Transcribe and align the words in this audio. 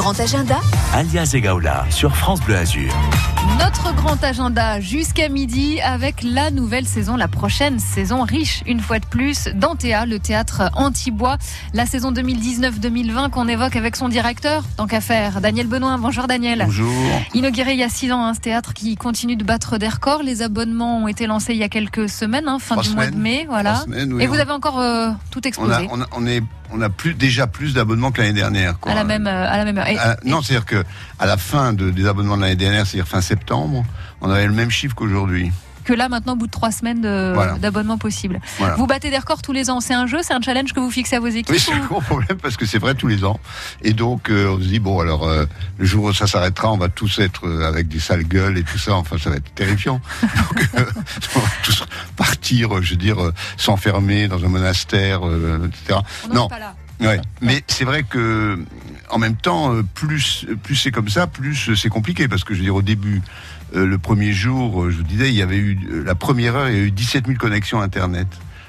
grand 0.00 0.18
agenda 0.18 0.58
Alias 0.94 1.32
Egaola 1.34 1.84
sur 1.90 2.16
France 2.16 2.40
Bleu 2.40 2.56
Azur. 2.56 2.90
Notre 3.58 3.94
grand 3.94 4.22
agenda 4.24 4.80
jusqu'à 4.80 5.28
midi 5.28 5.78
avec 5.82 6.22
la 6.22 6.50
nouvelle 6.50 6.86
saison, 6.86 7.16
la 7.16 7.28
prochaine 7.28 7.78
saison 7.78 8.22
riche 8.22 8.62
une 8.66 8.80
fois 8.80 8.98
de 8.98 9.04
plus 9.04 9.48
d'Antea, 9.54 10.06
le 10.06 10.18
théâtre 10.18 10.70
Antibois. 10.74 11.36
La 11.74 11.84
saison 11.84 12.12
2019-2020 12.12 13.28
qu'on 13.28 13.46
évoque 13.46 13.76
avec 13.76 13.94
son 13.94 14.08
directeur, 14.08 14.64
tant 14.78 14.86
qu'à 14.86 15.02
faire, 15.02 15.42
Daniel 15.42 15.66
Benoît. 15.66 15.98
Bonjour 15.98 16.26
Daniel. 16.26 16.62
Bonjour. 16.64 16.90
Inauguré 17.34 17.72
il 17.74 17.78
y 17.80 17.84
a 17.84 17.90
six 17.90 18.10
ans, 18.10 18.24
hein, 18.24 18.32
ce 18.32 18.40
théâtre 18.40 18.72
qui 18.72 18.96
continue 18.96 19.36
de 19.36 19.44
battre 19.44 19.76
des 19.76 19.88
records. 19.88 20.22
Les 20.22 20.40
abonnements 20.40 21.02
ont 21.02 21.08
été 21.08 21.26
lancés 21.26 21.52
il 21.52 21.58
y 21.58 21.62
a 21.64 21.68
quelques 21.68 22.08
semaines, 22.08 22.48
hein, 22.48 22.56
fin 22.58 22.76
Trois 22.76 22.84
du 22.88 22.94
mois 22.94 23.06
de 23.10 23.16
mai. 23.16 23.44
Voilà. 23.50 23.72
Trois 23.74 23.84
semaines, 23.84 24.14
oui, 24.14 24.22
Et 24.22 24.26
vous 24.26 24.36
on- 24.36 24.38
avez 24.40 24.52
encore 24.52 24.80
euh, 24.80 25.10
tout 25.30 25.40
On 25.44 25.48
explosé 25.48 25.74
a, 25.74 25.82
on 25.90 26.00
a, 26.00 26.06
on 26.12 26.26
est, 26.26 26.42
on 26.72 26.80
a 26.80 26.88
plus, 26.88 27.14
déjà 27.14 27.46
plus 27.46 27.74
d'abonnements 27.74 28.10
que 28.12 28.20
l'année 28.20 28.32
dernière. 28.32 28.78
Quoi. 28.78 28.92
à, 28.92 28.94
la 28.94 29.04
même, 29.04 29.26
euh, 29.26 29.48
à 29.48 29.56
la 29.56 29.64
même 29.64 29.78
heure. 29.78 29.86
Et- 29.88 29.98
À- 29.98 30.16
non, 30.24 30.42
c'est-à-dire 30.42 30.66
que 30.66 30.84
à 31.18 31.26
la 31.26 31.36
fin 31.36 31.72
de- 31.72 31.90
des 31.90 32.06
abonnements 32.06 32.36
de 32.36 32.42
l'année 32.42 32.56
dernière, 32.56 32.86
c'est-à-dire 32.86 33.08
fin 33.08 33.20
septembre, 33.20 33.84
on 34.20 34.30
avait 34.30 34.46
le 34.46 34.52
même 34.52 34.70
chiffre 34.70 34.94
qu'aujourd'hui. 34.94 35.50
Que 35.90 35.94
là, 35.96 36.08
maintenant, 36.08 36.34
au 36.34 36.36
bout 36.36 36.46
de 36.46 36.52
trois 36.52 36.70
semaines 36.70 37.00
de- 37.00 37.32
Voilà. 37.34 37.54
d'abonnement 37.54 37.98
possible. 37.98 38.40
Voilà. 38.58 38.76
Vous 38.76 38.86
battez 38.86 39.10
des 39.10 39.18
records 39.18 39.42
tous 39.42 39.52
les 39.52 39.70
ans. 39.70 39.80
C'est 39.80 39.94
un 39.94 40.06
jeu, 40.06 40.18
c'est 40.22 40.34
un 40.34 40.40
challenge 40.40 40.72
que 40.72 40.78
vous 40.78 40.90
fixez 40.90 41.16
à 41.16 41.20
vos 41.20 41.26
équipes 41.26 41.50
Oui, 41.50 41.58
c'est 41.58 41.72
un 41.72 41.80
gros 41.84 42.00
problème 42.00 42.38
parce 42.40 42.56
que 42.56 42.64
c'est 42.64 42.78
vrai 42.78 42.94
tous 42.94 43.08
les 43.08 43.24
ans. 43.24 43.40
Et 43.82 43.92
donc, 43.92 44.30
euh, 44.30 44.54
on 44.56 44.60
se 44.60 44.68
dit, 44.68 44.78
bon, 44.78 45.00
alors, 45.00 45.26
euh, 45.26 45.46
le 45.78 45.84
jour 45.84 46.04
où 46.04 46.12
ça 46.12 46.28
s'arrêtera, 46.28 46.70
on 46.72 46.78
va 46.78 46.88
tous 46.88 47.18
être 47.18 47.46
euh, 47.48 47.66
avec 47.66 47.88
des 47.88 47.98
sales 47.98 48.22
gueules 48.24 48.56
et 48.58 48.62
tout 48.62 48.78
ça. 48.78 48.94
Enfin, 48.94 49.16
ça 49.18 49.30
va 49.30 49.36
être 49.36 49.52
terrifiant. 49.54 50.00
Donc, 50.22 50.68
euh, 50.78 50.84
on 51.34 51.40
va 51.40 51.48
tous 51.64 51.84
partir, 52.16 52.80
je 52.82 52.90
veux 52.90 52.96
dire, 52.96 53.16
s'enfermer 53.56 54.28
dans 54.28 54.44
un 54.44 54.48
monastère, 54.48 55.20
etc. 55.24 55.98
On 56.30 56.34
Non, 56.34 56.46
est 56.46 56.50
pas 56.50 56.58
là. 56.60 56.74
Ouais, 57.00 57.18
mais 57.40 57.64
c'est 57.66 57.84
vrai 57.84 58.02
que 58.02 58.62
en 59.08 59.18
même 59.18 59.34
temps, 59.34 59.72
plus 59.94 60.46
plus 60.62 60.76
c'est 60.76 60.90
comme 60.90 61.08
ça, 61.08 61.26
plus 61.26 61.74
c'est 61.74 61.88
compliqué 61.88 62.28
parce 62.28 62.44
que 62.44 62.52
je 62.52 62.58
veux 62.58 62.64
dire 62.66 62.74
au 62.74 62.82
début, 62.82 63.22
euh, 63.74 63.86
le 63.86 63.98
premier 63.98 64.32
jour, 64.32 64.82
euh, 64.82 64.90
je 64.90 64.96
vous 64.98 65.02
disais, 65.02 65.28
il 65.28 65.34
y 65.34 65.42
avait 65.42 65.56
eu 65.56 65.78
euh, 65.90 66.04
la 66.04 66.14
première 66.14 66.56
heure, 66.56 66.68
il 66.68 66.74
y 66.76 66.80
a 66.80 66.82
eu 66.82 66.90
17 66.90 67.26
000 67.26 67.38
connexions 67.38 67.80
internet, 67.80 68.26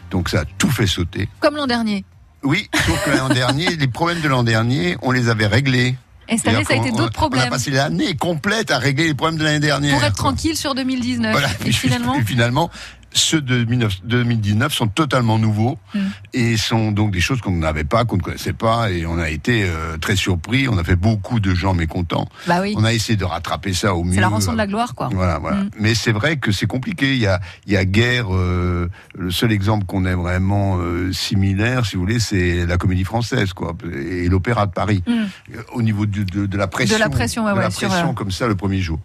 donc 0.09 0.29
ça 0.29 0.41
a 0.41 0.45
tout 0.57 0.69
fait 0.69 0.87
sauter. 0.87 1.29
Comme 1.39 1.55
l'an 1.55 1.67
dernier. 1.67 2.05
Oui, 2.43 2.69
sauf 2.73 3.05
que 3.05 3.17
l'an 3.17 3.29
dernier, 3.29 3.75
les 3.75 3.87
problèmes 3.87 4.21
de 4.21 4.27
l'an 4.27 4.43
dernier, 4.43 4.97
on 5.01 5.11
les 5.11 5.29
avait 5.29 5.47
réglés. 5.47 5.95
Et 6.29 6.37
cette 6.37 6.47
année, 6.47 6.63
ça 6.63 6.73
a 6.73 6.77
été 6.77 6.91
d'autres 6.91 7.03
On 7.03 7.07
a 7.07 7.09
problèmes. 7.11 7.49
passé 7.49 7.71
l'année 7.71 8.15
complète 8.15 8.71
à 8.71 8.77
régler 8.79 9.07
les 9.07 9.13
problèmes 9.13 9.37
de 9.37 9.43
l'année 9.43 9.59
dernière. 9.59 9.95
Pour 9.95 10.03
être 10.03 10.15
tranquille 10.15 10.55
sur 10.55 10.75
2019. 10.75 11.31
Voilà. 11.31 11.49
Et 11.65 11.71
finalement, 11.73 12.15
Et 12.15 12.23
finalement, 12.23 12.71
ceux 13.13 13.41
de 13.41 13.63
19 13.63 14.01
2019 14.05 14.73
sont 14.73 14.87
totalement 14.87 15.37
nouveaux 15.37 15.77
Mm. 15.93 15.99
et 16.33 16.57
sont 16.57 16.91
donc 16.91 17.11
des 17.11 17.19
choses 17.19 17.41
qu'on 17.41 17.51
n'avait 17.51 17.83
pas, 17.83 18.05
qu'on 18.05 18.15
ne 18.17 18.21
connaissait 18.21 18.53
pas, 18.53 18.89
et 18.91 19.05
on 19.05 19.17
a 19.19 19.29
été 19.29 19.65
euh, 19.65 19.97
très 19.97 20.15
surpris. 20.15 20.67
On 20.69 20.77
a 20.77 20.83
fait 20.83 20.95
beaucoup 20.95 21.39
de 21.41 21.53
gens 21.53 21.73
mécontents. 21.73 22.27
bah 22.47 22.59
oui, 22.61 22.73
On 22.77 22.83
a 22.85 22.93
essayé 22.93 23.17
de 23.17 23.25
rattraper 23.25 23.73
ça 23.73 23.93
au 23.95 24.03
mieux. 24.03 24.13
c'est 24.13 24.21
la 24.21 24.29
rançon 24.29 24.53
de 24.53 24.57
la 24.57 24.67
gloire, 24.67 24.95
quoi. 24.95 25.09
Voilà, 25.11 25.39
voilà. 25.39 25.57
Mm. 25.57 25.69
Mais 25.79 25.93
c'est 25.95 26.11
vrai 26.13 26.37
que 26.37 26.51
c'est 26.51 26.67
compliqué. 26.67 27.13
Il 27.13 27.19
y 27.21 27.27
a, 27.27 27.39
il 27.67 27.73
y 27.73 27.77
a 27.77 27.83
guère. 27.85 28.27
euh, 28.33 28.89
le 29.15 29.31
seul 29.31 29.51
exemple 29.51 29.85
qu'on 29.85 30.05
ait 30.05 30.13
vraiment 30.15 30.77
euh, 30.79 31.11
similaire, 31.11 31.85
si 31.85 31.95
vous 31.97 32.01
voulez, 32.03 32.19
c'est 32.19 32.65
la 32.65 32.77
comédie 32.77 33.03
française, 33.03 33.51
quoi, 33.53 33.75
et 33.93 34.29
l'opéra 34.29 34.65
de 34.67 34.71
Paris. 34.71 35.03
Mm. 35.07 35.11
Euh, 35.11 35.61
Au 35.73 35.81
niveau 35.81 36.05
du- 36.05 36.23
de, 36.25 36.45
de 36.45 36.57
la 36.57 36.67
pression, 36.67 36.97
la 36.97 37.09
pression, 37.09 37.43
ouais, 37.45 37.51
de 37.51 37.57
la 37.59 37.67
ouais, 37.67 37.71
pression 37.73 38.09
euh, 38.09 38.13
comme 38.13 38.31
ça 38.31 38.47
le 38.47 38.55
premier 38.55 38.79
jour. 38.79 38.99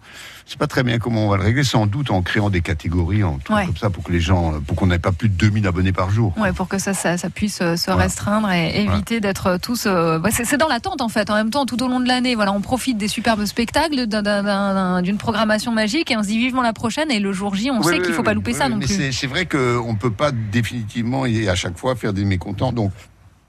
C'est 0.49 0.59
pas 0.59 0.69
très 0.69 0.85
bien 0.85 1.01
comment 1.01 1.27
on 1.27 1.29
va 1.29 1.39
le 1.39 1.43
régler, 1.43 1.65
sans 1.65 1.87
doute 1.89 2.13
en 2.13 2.23
créant 2.23 2.51
des 2.51 2.61
catégories, 2.61 3.25
en 3.25 3.39
trucs 3.39 3.57
Ouais. 3.57 3.67
comme 3.67 3.77
ça, 3.77 3.91
pour 3.91 4.05
que 4.05 4.13
les 4.13 4.21
gens, 4.21 4.55
euh, 4.55 4.59
pour 4.61 4.77
qu'on 4.77 4.87
n'ait 4.87 5.01
pas 5.01 5.11
plus 5.11 5.29
de 5.29 5.35
2000 5.35 5.67
abonnés 5.67 5.91
par 5.93 6.11
jour. 6.11 6.33
Ouais, 6.39 6.53
pour 6.53 6.69
que 6.69 6.79
ça, 6.79 6.95
ça, 6.95 7.19
ça 7.19 7.31
puisse 7.31 7.59
euh, 7.63 7.75
se 7.75 7.87
Voilà. 7.87 8.03
restreindre 8.05 8.49
et 8.53 8.81
éviter 8.85 9.19
d'être 9.19 9.59
tous. 9.61 9.87
euh, 9.87 10.21
bah, 10.21 10.29
c'est 10.33 10.57
dans 10.57 10.69
l'attente 10.69 11.01
en 11.01 11.09
fait. 11.09 11.31
En 11.31 11.35
même 11.35 11.51
temps, 11.51 11.67
tout 11.67 11.83
au 11.83 11.89
long 11.89 11.99
de 11.99 12.07
l'année, 12.07 12.37
voilà, 12.37 12.53
on 12.53 12.61
profite 12.61 12.97
des 12.97 13.09
superbes 13.09 13.45
spectacles, 13.45 14.07
d'un- 14.07 14.23
d'un- 14.23 14.43
d'un- 14.45 15.03
d'une 15.03 15.19
programmation 15.19 15.73
magique 15.73 16.13
et 16.13 16.17
on 16.17 16.23
se 16.23 16.29
dit 16.29 16.39
vivement 16.39 16.63
la 16.63 16.73
prochaine. 16.73 17.11
Et 17.11 17.19
le 17.19 17.33
jour 17.33 17.57
J, 17.57 17.73
on 17.73 17.83
sait 17.83 17.99
qu'il 18.01 18.15
faut 18.15 18.23
pas 18.23 18.35
louper 18.35 18.53
ça 18.53 18.69
non 18.69 18.79
plus. 18.79 18.87
c'est- 18.87 19.11
C'est 19.13 19.27
vrai 19.27 19.47
qu'on 19.47 19.93
ne 19.93 19.99
peut 19.99 20.13
pas 20.13 20.31
définitivement 20.31 21.27
et 21.27 21.49
à 21.49 21.57
chaque 21.57 21.77
fois 21.77 21.97
faire 21.97 22.13
des 22.13 22.25
mécontents. 22.25 22.71
Donc, 22.73 22.93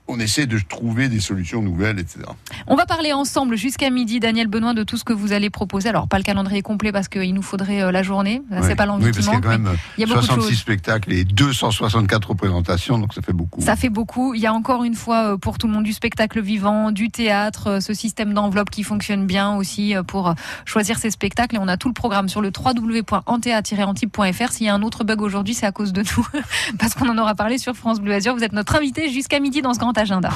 on 0.08 0.18
essaie 0.18 0.46
de 0.46 0.58
trouver 0.58 1.08
des 1.08 1.20
solutions 1.20 1.62
nouvelles, 1.62 1.98
etc. 1.98 2.20
On 2.66 2.76
va 2.76 2.86
parler 2.86 3.12
ensemble 3.12 3.56
jusqu'à 3.56 3.90
midi, 3.90 4.20
Daniel 4.20 4.48
Benoît, 4.48 4.72
de 4.72 4.82
tout 4.82 4.96
ce 4.96 5.04
que 5.04 5.12
vous 5.12 5.32
allez 5.32 5.50
proposer. 5.50 5.90
Alors 5.90 6.08
pas 6.08 6.16
le 6.16 6.24
calendrier 6.24 6.62
complet 6.62 6.92
parce 6.92 7.08
qu'il 7.08 7.34
nous 7.34 7.42
faudrait 7.42 7.82
euh, 7.82 7.92
la 7.92 8.02
journée. 8.02 8.40
Ça, 8.50 8.62
C'est 8.62 8.74
pas 8.74 8.86
l'envie 8.86 9.04
Oui, 9.04 9.12
parce 9.12 9.26
qu'il 9.26 9.34
y 9.34 9.36
a 9.36 9.40
quand 9.40 9.50
même 9.50 9.68
il 9.98 10.00
y 10.00 10.04
a 10.04 10.06
beaucoup 10.06 10.20
de 10.20 10.24
66 10.24 10.50
choses. 10.50 10.58
spectacles 10.58 11.12
et 11.12 11.24
264 11.24 12.30
représentations, 12.30 12.98
donc 12.98 13.12
ça 13.12 13.20
fait 13.20 13.34
beaucoup. 13.34 13.60
Ça 13.60 13.76
fait 13.76 13.90
beaucoup. 13.90 14.32
Il 14.34 14.40
y 14.40 14.46
a 14.46 14.54
encore 14.54 14.82
une 14.84 14.94
fois 14.94 15.34
euh, 15.34 15.36
pour 15.36 15.58
tout 15.58 15.66
le 15.66 15.74
monde 15.74 15.84
du 15.84 15.92
spectacle 15.92 16.40
vivant, 16.40 16.90
du 16.90 17.10
théâtre, 17.10 17.66
euh, 17.68 17.80
ce 17.80 17.92
système 17.92 18.32
d'enveloppe 18.32 18.70
qui 18.70 18.84
fonctionne 18.84 19.26
bien 19.26 19.54
aussi 19.56 19.94
pour 20.06 20.34
choisir 20.64 20.98
ses 20.98 21.10
spectacles. 21.10 21.56
Et 21.56 21.58
on 21.58 21.68
a 21.68 21.76
tout 21.76 21.88
le 21.88 21.94
programme 21.94 22.30
sur 22.30 22.40
le 22.40 22.50
www.antea-antibes.fr. 22.56 24.52
S'il 24.52 24.66
y 24.66 24.68
a 24.70 24.74
un 24.74 24.82
autre 24.82 25.04
bug 25.04 25.20
aujourd'hui, 25.20 25.54
c'est 25.54 25.66
à 25.66 25.72
cause 25.72 25.92
de 25.92 26.02
nous, 26.02 26.26
parce 26.78 26.94
qu'on 26.94 27.08
en 27.08 27.18
aura 27.18 27.34
parlé 27.34 27.58
sur 27.58 27.74
France 27.74 28.00
Bleu 28.00 28.14
Azur. 28.14 28.34
Vous 28.34 28.44
êtes 28.44 28.52
notre 28.52 28.74
invité 28.74 29.10
jusqu'à 29.10 29.38
midi 29.40 29.60
dans 29.60 29.74
ce 29.74 29.78
grand 29.78 29.97
agenda. 29.98 30.30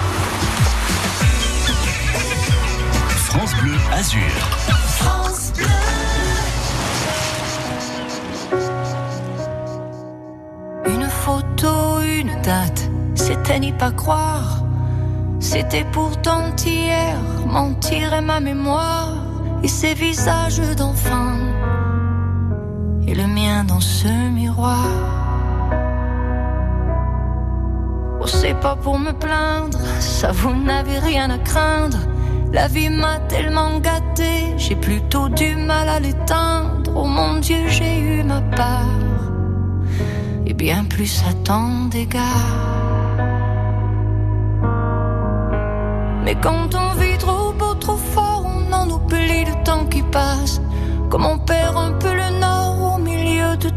France 3.26 3.54
Bleu 3.60 3.76
Azur. 3.92 4.20
Une 10.86 11.08
photo, 11.08 12.00
une 12.00 12.42
date, 12.42 12.90
c'était 13.14 13.60
n'y 13.60 13.72
pas 13.72 13.92
croire. 13.92 14.64
C'était 15.40 15.84
pourtant 15.92 16.54
hier, 16.64 17.16
mentir 17.46 18.12
est 18.14 18.20
ma 18.20 18.40
mémoire. 18.40 19.12
Et 19.62 19.68
ces 19.68 19.94
visages 19.94 20.60
d'enfants, 20.76 21.38
et 23.06 23.14
le 23.14 23.28
mien 23.28 23.62
dans 23.62 23.78
ce 23.78 24.08
miroir. 24.08 25.21
C'est 28.42 28.58
pas 28.58 28.74
pour 28.74 28.98
me 28.98 29.12
plaindre, 29.12 29.78
ça 30.00 30.32
vous 30.32 30.52
n'avez 30.52 30.98
rien 30.98 31.30
à 31.30 31.38
craindre. 31.38 31.98
La 32.52 32.66
vie 32.66 32.90
m'a 32.90 33.18
tellement 33.28 33.78
gâté, 33.78 34.32
j'ai 34.56 34.74
plutôt 34.74 35.28
du 35.28 35.54
mal 35.54 35.88
à 35.88 36.00
l'éteindre. 36.00 36.90
Oh 36.92 37.04
mon 37.04 37.38
Dieu, 37.38 37.62
j'ai 37.68 38.00
eu 38.00 38.24
ma 38.24 38.40
part 38.40 39.12
et 40.44 40.54
bien 40.54 40.82
plus 40.84 41.22
à 41.30 41.32
tant 41.44 41.84
d'égards. 41.92 42.58
Mais 46.24 46.34
quand 46.42 46.68
on 46.74 46.90
vit 47.00 47.18
trop 47.18 47.52
beau, 47.52 47.74
trop 47.74 48.00
fort, 48.14 48.44
on 48.44 48.72
en 48.72 48.90
oublie 48.90 49.44
le 49.44 49.54
temps 49.62 49.86
qui 49.86 50.02
passe. 50.02 50.60
Comme 51.10 51.26
on 51.26 51.38
perd 51.38 51.76
un 51.76 51.92
peu 51.92 52.12
le 52.12 52.21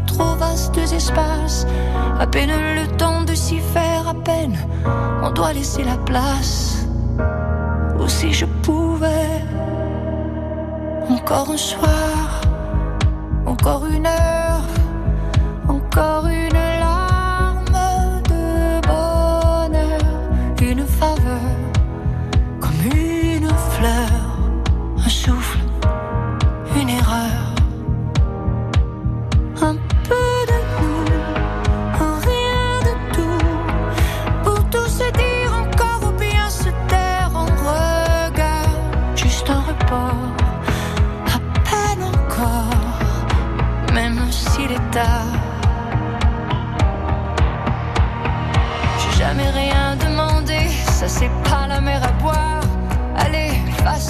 trop 0.06 0.34
vastes 0.36 0.78
espaces. 0.78 1.66
À 2.18 2.26
peine 2.26 2.50
le 2.50 2.86
temps 2.96 3.22
de 3.22 3.34
s'y 3.34 3.58
faire, 3.58 4.08
à 4.08 4.14
peine 4.14 4.56
on 5.22 5.30
doit 5.30 5.52
laisser 5.52 5.84
la 5.84 5.96
place. 5.96 6.86
Ou 7.98 8.08
si 8.08 8.32
je 8.32 8.46
pouvais, 8.62 9.42
encore 11.08 11.50
un 11.50 11.56
soir, 11.56 12.40
encore 13.46 13.86
une 13.86 14.06
heure. 14.06 14.35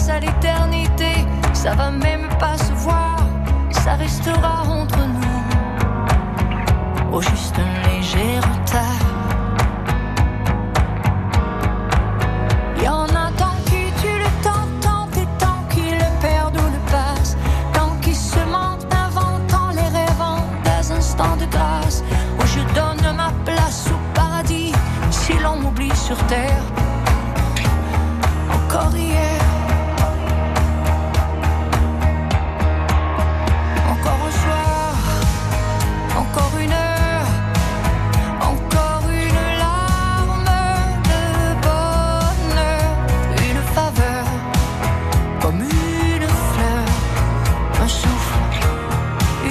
À 0.08 0.20
l'éternité, 0.20 1.26
ça 1.52 1.74
va 1.74 1.90
même 1.90 2.28
pas 2.38 2.56
se 2.58 2.72
voir, 2.72 3.18
ça 3.70 3.94
restera 3.94 4.62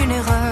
une 0.06 0.12
erreur. 0.12 0.45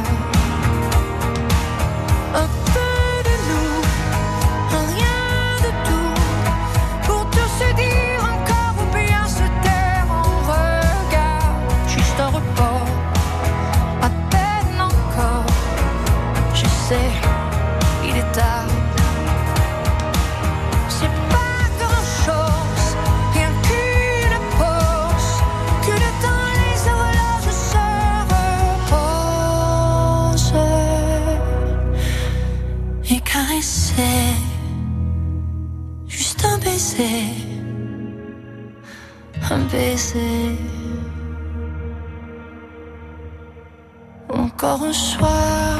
Encore 44.29 44.83
un 44.83 44.93
soir. 44.93 45.79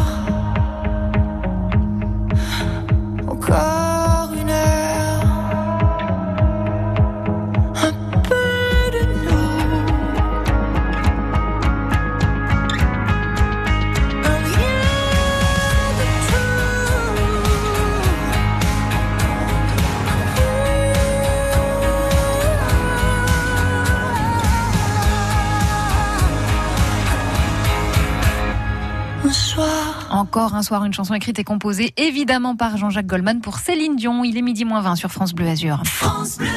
Encore. 3.28 3.83
Encore 30.24 30.56
un 30.56 30.64
soir, 30.64 30.86
une 30.86 30.94
chanson 30.94 31.14
écrite 31.16 31.38
et 31.40 31.44
composée 31.44 31.94
évidemment 31.98 32.56
par 32.56 32.78
Jean-Jacques 32.78 33.08
Goldman 33.08 33.42
pour 33.42 33.58
Céline 33.58 33.98
Dion. 33.98 34.24
Il 34.24 34.38
est 34.38 34.42
midi 34.42 34.64
moins 34.64 34.80
20 34.80 34.96
sur 34.96 35.12
France 35.12 35.34
Bleu 35.34 35.50
Azur. 35.50 35.82
France 35.84 36.38
Bleu. 36.38 36.48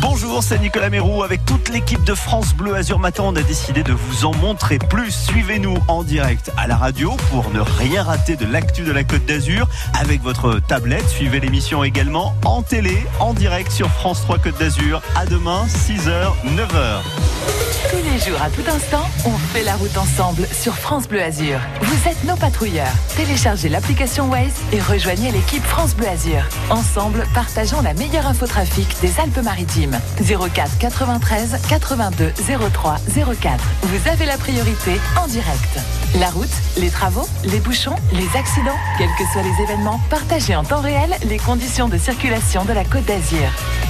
Bonjour, 0.00 0.40
c'est 0.40 0.60
Nicolas 0.60 0.90
Mérou. 0.90 1.24
Avec 1.24 1.44
toute 1.44 1.70
l'équipe 1.70 2.04
de 2.04 2.14
France 2.14 2.54
Bleu 2.54 2.76
Azur 2.76 3.00
Matin, 3.00 3.24
on 3.26 3.34
a 3.34 3.42
décidé 3.42 3.82
de 3.82 3.92
vous 3.92 4.26
en 4.26 4.32
montrer 4.36 4.78
plus. 4.78 5.10
Suivez-nous 5.10 5.76
en 5.88 6.04
direct 6.04 6.52
à 6.56 6.68
la 6.68 6.76
radio 6.76 7.16
pour 7.32 7.50
ne 7.50 7.58
rien 7.58 8.04
rater 8.04 8.36
de 8.36 8.46
l'actu 8.46 8.82
de 8.82 8.92
la 8.92 9.02
Côte 9.02 9.26
d'Azur 9.26 9.66
avec 9.98 10.22
votre 10.22 10.60
tablette. 10.60 11.08
Suivez 11.08 11.40
l'émission 11.40 11.82
également 11.82 12.36
en 12.44 12.62
télé, 12.62 12.96
en 13.18 13.34
direct 13.34 13.72
sur 13.72 13.88
France 13.88 14.20
3 14.20 14.38
Côte 14.38 14.58
d'Azur. 14.60 15.02
À 15.16 15.26
demain, 15.26 15.66
6h, 15.66 16.30
9h. 16.46 17.63
Tous 17.94 18.10
les 18.10 18.18
jours, 18.18 18.42
à 18.42 18.50
tout 18.50 18.68
instant, 18.68 19.04
on 19.24 19.38
fait 19.52 19.62
la 19.62 19.76
route 19.76 19.96
ensemble 19.96 20.48
sur 20.50 20.74
France 20.74 21.06
Bleu 21.06 21.22
Azur. 21.22 21.60
Vous 21.80 22.08
êtes 22.08 22.24
nos 22.24 22.34
patrouilleurs. 22.34 22.92
Téléchargez 23.14 23.68
l'application 23.68 24.28
Waze 24.28 24.50
et 24.72 24.80
rejoignez 24.80 25.30
l'équipe 25.30 25.62
France 25.62 25.94
Bleu 25.94 26.08
Azur. 26.08 26.42
Ensemble, 26.70 27.24
partageons 27.34 27.82
la 27.82 27.94
meilleure 27.94 28.26
infotrafic 28.26 28.88
des 29.00 29.20
Alpes-Maritimes. 29.20 30.00
04 30.18 30.76
93 30.78 31.60
82 31.68 32.32
03 32.72 32.96
04. 33.40 33.64
Vous 33.82 34.08
avez 34.08 34.26
la 34.26 34.38
priorité 34.38 35.00
en 35.16 35.28
direct. 35.28 35.78
La 36.18 36.30
route, 36.30 36.48
les 36.76 36.90
travaux, 36.90 37.28
les 37.44 37.60
bouchons, 37.60 37.94
les 38.12 38.36
accidents, 38.36 38.78
quels 38.98 39.14
que 39.16 39.32
soient 39.32 39.42
les 39.42 39.62
événements, 39.62 40.00
partagez 40.10 40.56
en 40.56 40.64
temps 40.64 40.80
réel 40.80 41.14
les 41.28 41.38
conditions 41.38 41.88
de 41.88 41.98
circulation 41.98 42.64
de 42.64 42.72
la 42.72 42.84
Côte 42.84 43.04
d'Azur. 43.04 43.48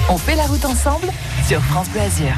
On 0.09 0.17
fait 0.19 0.35
la 0.35 0.45
route 0.45 0.65
ensemble 0.65 1.07
sur 1.47 1.59
France 1.63 1.89
Bleu 1.89 2.01
Azur. 2.01 2.35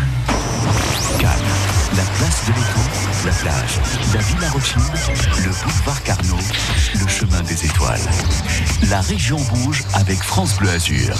La 1.23 2.03
place 2.03 2.45
de 2.45 2.53
l'étang, 2.53 3.25
la 3.25 3.31
plage, 3.31 3.79
la 4.13 4.19
Villa 4.19 4.49
Rothschild, 4.51 4.83
le 5.37 5.49
boulevard 5.49 6.03
Carnot, 6.03 6.37
le 6.93 7.07
chemin 7.07 7.41
des 7.41 7.65
étoiles. 7.65 7.99
La 8.89 9.01
région 9.01 9.37
bouge 9.53 9.83
avec 9.93 10.21
France 10.21 10.55
Bleu 10.57 10.69
Azur. 10.69 11.15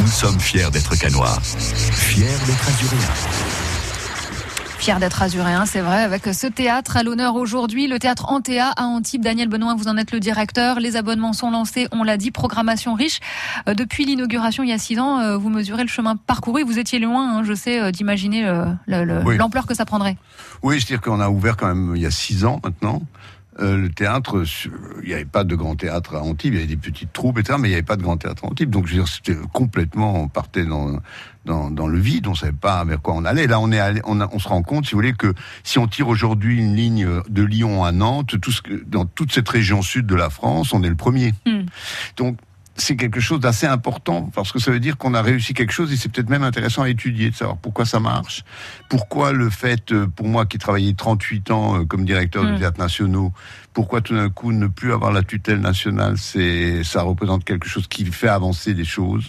Nous 0.00 0.10
sommes 0.10 0.40
fiers 0.40 0.70
d'être 0.72 0.96
canois, 0.96 1.38
fiers 1.42 2.26
d'être 2.46 2.68
azuréens. 2.68 3.67
D'être 4.88 5.22
azuréen, 5.22 5.66
c'est 5.66 5.82
vrai, 5.82 6.02
avec 6.02 6.24
ce 6.32 6.46
théâtre 6.46 6.96
à 6.96 7.02
l'honneur 7.02 7.34
aujourd'hui, 7.34 7.88
le 7.88 7.98
théâtre 7.98 8.32
Antea 8.32 8.72
à 8.74 8.84
Antibes. 8.84 9.22
Daniel 9.22 9.48
Benoît, 9.48 9.74
vous 9.76 9.86
en 9.86 9.98
êtes 9.98 10.12
le 10.12 10.18
directeur. 10.18 10.80
Les 10.80 10.96
abonnements 10.96 11.34
sont 11.34 11.50
lancés, 11.50 11.88
on 11.92 12.02
l'a 12.02 12.16
dit, 12.16 12.30
programmation 12.30 12.94
riche. 12.94 13.20
Euh, 13.68 13.74
depuis 13.74 14.06
l'inauguration 14.06 14.62
il 14.62 14.70
y 14.70 14.72
a 14.72 14.78
six 14.78 14.98
ans, 14.98 15.20
euh, 15.20 15.36
vous 15.36 15.50
mesurez 15.50 15.82
le 15.82 15.90
chemin 15.90 16.16
parcouru. 16.16 16.62
Vous 16.62 16.78
étiez 16.78 16.98
loin, 16.98 17.36
hein, 17.36 17.42
je 17.44 17.52
sais, 17.52 17.78
euh, 17.78 17.90
d'imaginer 17.90 18.50
l'ampleur 18.86 19.66
que 19.66 19.74
ça 19.74 19.84
prendrait. 19.84 20.16
Oui, 20.62 20.80
c'est-à-dire 20.80 21.02
qu'on 21.02 21.20
a 21.20 21.28
ouvert 21.28 21.58
quand 21.58 21.68
même 21.68 21.94
il 21.94 22.00
y 22.00 22.06
a 22.06 22.10
six 22.10 22.46
ans 22.46 22.58
maintenant. 22.64 23.02
Euh, 23.60 23.76
le 23.76 23.88
théâtre, 23.90 24.44
il 25.02 25.08
n'y 25.08 25.14
avait 25.14 25.24
pas 25.24 25.42
de 25.42 25.56
grand 25.56 25.74
théâtre 25.74 26.14
à 26.14 26.22
Antibes, 26.22 26.54
il 26.54 26.60
y 26.60 26.62
avait 26.62 26.68
des 26.68 26.76
petites 26.76 27.12
troupes, 27.12 27.38
etc., 27.38 27.58
mais 27.60 27.68
il 27.68 27.70
n'y 27.72 27.76
avait 27.76 27.82
pas 27.82 27.96
de 27.96 28.02
grand 28.02 28.16
théâtre 28.16 28.44
à 28.44 28.48
Antibes. 28.48 28.70
Donc, 28.70 28.86
je 28.86 28.92
veux 28.92 29.02
dire, 29.02 29.08
c'était 29.08 29.36
complètement, 29.52 30.22
on 30.22 30.28
partait 30.28 30.64
dans, 30.64 31.00
dans, 31.44 31.70
dans, 31.70 31.86
le 31.88 31.98
vide, 31.98 32.28
on 32.28 32.34
savait 32.34 32.52
pas 32.52 32.84
vers 32.84 33.02
quoi 33.02 33.14
on 33.14 33.24
allait. 33.24 33.46
Là, 33.46 33.58
on 33.58 33.72
est 33.72 33.80
allé, 33.80 34.00
on, 34.04 34.20
on, 34.20 34.38
se 34.38 34.48
rend 34.48 34.62
compte, 34.62 34.86
si 34.86 34.92
vous 34.92 34.98
voulez, 34.98 35.12
que 35.12 35.34
si 35.64 35.78
on 35.78 35.88
tire 35.88 36.08
aujourd'hui 36.08 36.58
une 36.58 36.76
ligne 36.76 37.08
de 37.28 37.42
Lyon 37.42 37.84
à 37.84 37.90
Nantes, 37.90 38.40
tout 38.40 38.52
ce 38.52 38.62
que, 38.62 38.84
dans 38.86 39.06
toute 39.06 39.32
cette 39.32 39.48
région 39.48 39.82
sud 39.82 40.06
de 40.06 40.14
la 40.14 40.30
France, 40.30 40.72
on 40.72 40.82
est 40.82 40.88
le 40.88 40.94
premier. 40.94 41.32
Hmm. 41.44 41.62
Donc, 42.16 42.38
c'est 42.78 42.96
quelque 42.96 43.20
chose 43.20 43.40
d'assez 43.40 43.66
important 43.66 44.30
parce 44.34 44.52
que 44.52 44.58
ça 44.58 44.70
veut 44.70 44.80
dire 44.80 44.96
qu'on 44.96 45.14
a 45.14 45.22
réussi 45.22 45.52
quelque 45.52 45.72
chose 45.72 45.92
et 45.92 45.96
c'est 45.96 46.10
peut-être 46.10 46.30
même 46.30 46.44
intéressant 46.44 46.82
à 46.82 46.88
étudier, 46.88 47.30
de 47.30 47.34
savoir 47.34 47.56
pourquoi 47.58 47.84
ça 47.84 48.00
marche, 48.00 48.44
pourquoi 48.88 49.32
le 49.32 49.50
fait, 49.50 49.92
euh, 49.92 50.06
pour 50.06 50.26
moi 50.26 50.46
qui 50.46 50.58
travaillais 50.58 50.94
38 50.94 51.50
ans 51.50 51.80
euh, 51.80 51.84
comme 51.84 52.04
directeur 52.04 52.44
du 52.44 52.52
mm. 52.52 52.58
théâtre 52.58 52.78
nationaux, 52.78 53.32
pourquoi 53.74 54.00
tout 54.00 54.14
d'un 54.14 54.30
coup 54.30 54.52
ne 54.52 54.68
plus 54.68 54.92
avoir 54.92 55.12
la 55.12 55.22
tutelle 55.22 55.60
nationale, 55.60 56.16
c'est 56.18 56.84
ça 56.84 57.02
représente 57.02 57.44
quelque 57.44 57.68
chose 57.68 57.86
qui 57.88 58.04
fait 58.06 58.28
avancer 58.28 58.74
des 58.74 58.84
choses. 58.84 59.28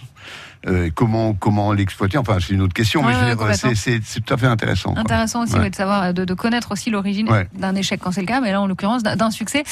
Euh, 0.67 0.89
comment 0.93 1.33
comment 1.33 1.71
l'exploiter? 1.71 2.17
Enfin, 2.17 2.37
c'est 2.41 2.53
une 2.53 2.61
autre 2.61 2.73
question, 2.73 3.01
mais 3.01 3.13
c'est 3.75 3.99
tout 4.21 4.33
à 4.33 4.37
fait 4.37 4.45
intéressant. 4.45 4.93
Intéressant 4.97 5.43
aussi 5.43 5.53
de 5.53 5.75
savoir, 5.75 6.13
de, 6.13 6.33
connaître 6.33 6.71
aussi 6.71 6.89
l'origine 6.89 7.29
d'un 7.53 7.75
échec 7.75 7.99
quand 8.01 8.11
c'est 8.11 8.21
le 8.21 8.27
cas, 8.27 8.41
mais 8.41 8.51
là 8.51 8.61
en 8.61 8.67
l'occurrence 8.67 9.03
d'un 9.03 9.31
succès. 9.31 9.63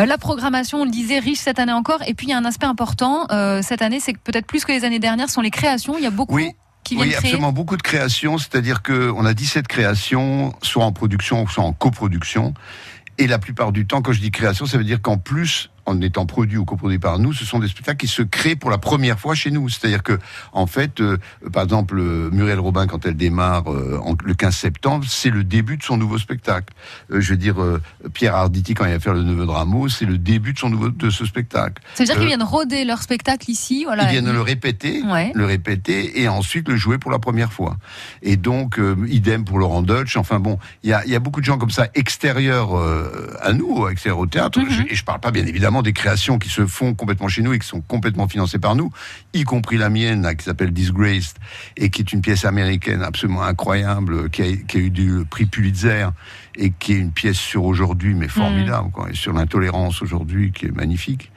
Euh, 0.00 0.06
la 0.06 0.18
programmation, 0.18 0.82
on 0.82 0.84
le 0.84 0.90
disait, 0.90 1.18
riche 1.18 1.38
cette 1.38 1.58
année 1.58 1.72
encore. 1.72 2.00
Et 2.06 2.14
puis 2.14 2.26
il 2.26 2.30
y 2.30 2.32
a 2.34 2.38
un 2.38 2.44
aspect 2.44 2.66
important 2.66 3.26
euh, 3.30 3.62
cette 3.62 3.80
année, 3.80 4.00
c'est 4.00 4.12
que 4.12 4.18
peut-être 4.18 4.46
plus 4.46 4.64
que 4.64 4.72
les 4.72 4.84
années 4.84 4.98
dernières, 4.98 5.30
sont 5.30 5.40
les 5.40 5.50
créations. 5.50 5.96
Il 5.96 6.04
y 6.04 6.06
a 6.06 6.10
beaucoup. 6.10 6.34
Oui. 6.34 6.50
Qui 6.82 6.98
oui, 6.98 7.14
absolument 7.14 7.50
beaucoup 7.50 7.78
de 7.78 7.82
créations, 7.82 8.36
c'est-à-dire 8.36 8.82
qu'on 8.82 9.24
a 9.24 9.32
17 9.32 9.66
créations, 9.66 10.52
soit 10.60 10.84
en 10.84 10.92
production, 10.92 11.46
soit 11.46 11.64
en 11.64 11.72
coproduction. 11.72 12.52
Et 13.16 13.26
la 13.26 13.38
plupart 13.38 13.72
du 13.72 13.86
temps, 13.86 14.02
quand 14.02 14.12
je 14.12 14.20
dis 14.20 14.30
création, 14.30 14.66
ça 14.66 14.76
veut 14.76 14.84
dire 14.84 15.00
qu'en 15.00 15.16
plus, 15.16 15.70
en 15.86 16.00
étant 16.00 16.26
produit 16.26 16.56
ou 16.56 16.64
coproduit 16.64 16.98
par 16.98 17.18
nous, 17.18 17.32
ce 17.32 17.44
sont 17.44 17.58
des 17.58 17.68
spectacles 17.68 17.98
qui 17.98 18.08
se 18.08 18.22
créent 18.22 18.56
pour 18.56 18.70
la 18.70 18.78
première 18.78 19.18
fois 19.18 19.34
chez 19.34 19.50
nous. 19.50 19.68
C'est-à-dire 19.68 20.02
que, 20.02 20.18
en 20.52 20.66
fait, 20.66 21.00
euh, 21.00 21.18
par 21.52 21.62
exemple, 21.62 21.98
euh, 21.98 22.30
Muriel 22.30 22.58
Robin, 22.58 22.86
quand 22.86 23.04
elle 23.06 23.16
démarre 23.16 23.70
euh, 23.72 24.00
le 24.24 24.34
15 24.34 24.56
septembre, 24.56 25.04
c'est 25.08 25.30
le 25.30 25.44
début 25.44 25.76
de 25.76 25.82
son 25.82 25.96
nouveau 25.96 26.18
spectacle. 26.18 26.72
je 27.10 27.30
veux 27.30 27.36
dire, 27.36 27.56
Pierre 28.12 28.34
Arditi, 28.34 28.74
quand 28.74 28.84
il 28.84 28.92
va 28.92 29.00
faire 29.00 29.14
le 29.14 29.22
Neveu 29.22 29.46
de 29.46 29.50
Rameau, 29.50 29.88
c'est 29.88 30.04
le 30.04 30.18
début 30.18 30.52
de 30.52 30.58
son 30.58 30.70
nouveau 30.70 30.88
de 30.88 31.10
ce 31.10 31.26
spectacle. 31.26 31.82
Ça 31.94 32.02
veut 32.02 32.06
dire 32.06 32.16
qu'ils 32.16 32.26
viennent 32.26 32.42
roder 32.42 32.84
leur 32.84 33.02
spectacle 33.02 33.50
ici, 33.50 33.84
voilà. 33.84 34.04
Ils 34.04 34.10
viennent 34.10 34.32
le 34.32 34.40
répéter, 34.40 35.02
le 35.34 35.44
répéter, 35.44 36.20
et 36.20 36.28
ensuite 36.28 36.68
le 36.68 36.76
jouer 36.76 36.98
pour 36.98 37.10
la 37.10 37.18
première 37.18 37.52
fois. 37.52 37.76
Et 38.22 38.36
donc, 38.36 38.80
idem 39.08 39.44
pour 39.44 39.58
Laurent 39.58 39.82
Deutsch. 39.82 40.16
Enfin 40.16 40.40
bon, 40.40 40.58
il 40.82 40.90
y 40.90 40.92
a, 40.92 41.04
y 41.06 41.14
a, 41.14 41.18
beaucoup 41.18 41.40
de 41.40 41.46
gens 41.46 41.58
comme 41.58 41.70
ça 41.70 41.88
extérieurs 41.94 42.70
à 43.40 43.52
nous, 43.52 43.88
extérieurs 43.88 44.18
au 44.18 44.26
théâtre. 44.26 44.60
Mm-hmm. 44.60 44.90
et 44.90 44.94
je 44.94 45.04
parle 45.04 45.20
pas 45.20 45.30
bien 45.30 45.44
évidemment 45.44 45.73
des 45.82 45.92
créations 45.92 46.38
qui 46.38 46.48
se 46.48 46.66
font 46.66 46.94
complètement 46.94 47.28
chez 47.28 47.42
nous 47.42 47.52
et 47.52 47.58
qui 47.58 47.66
sont 47.66 47.80
complètement 47.80 48.28
financées 48.28 48.58
par 48.58 48.74
nous, 48.74 48.90
y 49.32 49.44
compris 49.44 49.76
la 49.76 49.90
mienne, 49.90 50.28
qui 50.36 50.44
s'appelle 50.44 50.72
Disgraced, 50.72 51.36
et 51.76 51.90
qui 51.90 52.02
est 52.02 52.12
une 52.12 52.20
pièce 52.20 52.44
américaine 52.44 53.02
absolument 53.02 53.42
incroyable, 53.42 54.30
qui 54.30 54.42
a, 54.42 54.78
eu 54.78 54.90
du 54.90 55.24
prix 55.28 55.46
Pulitzer, 55.46 56.08
et 56.56 56.70
qui 56.70 56.92
est 56.92 56.98
une 56.98 57.12
pièce 57.12 57.36
sur 57.36 57.64
aujourd'hui, 57.64 58.14
mais 58.14 58.28
formidable, 58.28 58.90
quoi, 58.92 59.10
et 59.10 59.14
sur 59.14 59.32
l'intolérance 59.32 60.02
aujourd'hui, 60.02 60.52
qui 60.52 60.66
est 60.66 60.74
magnifique. 60.74 61.32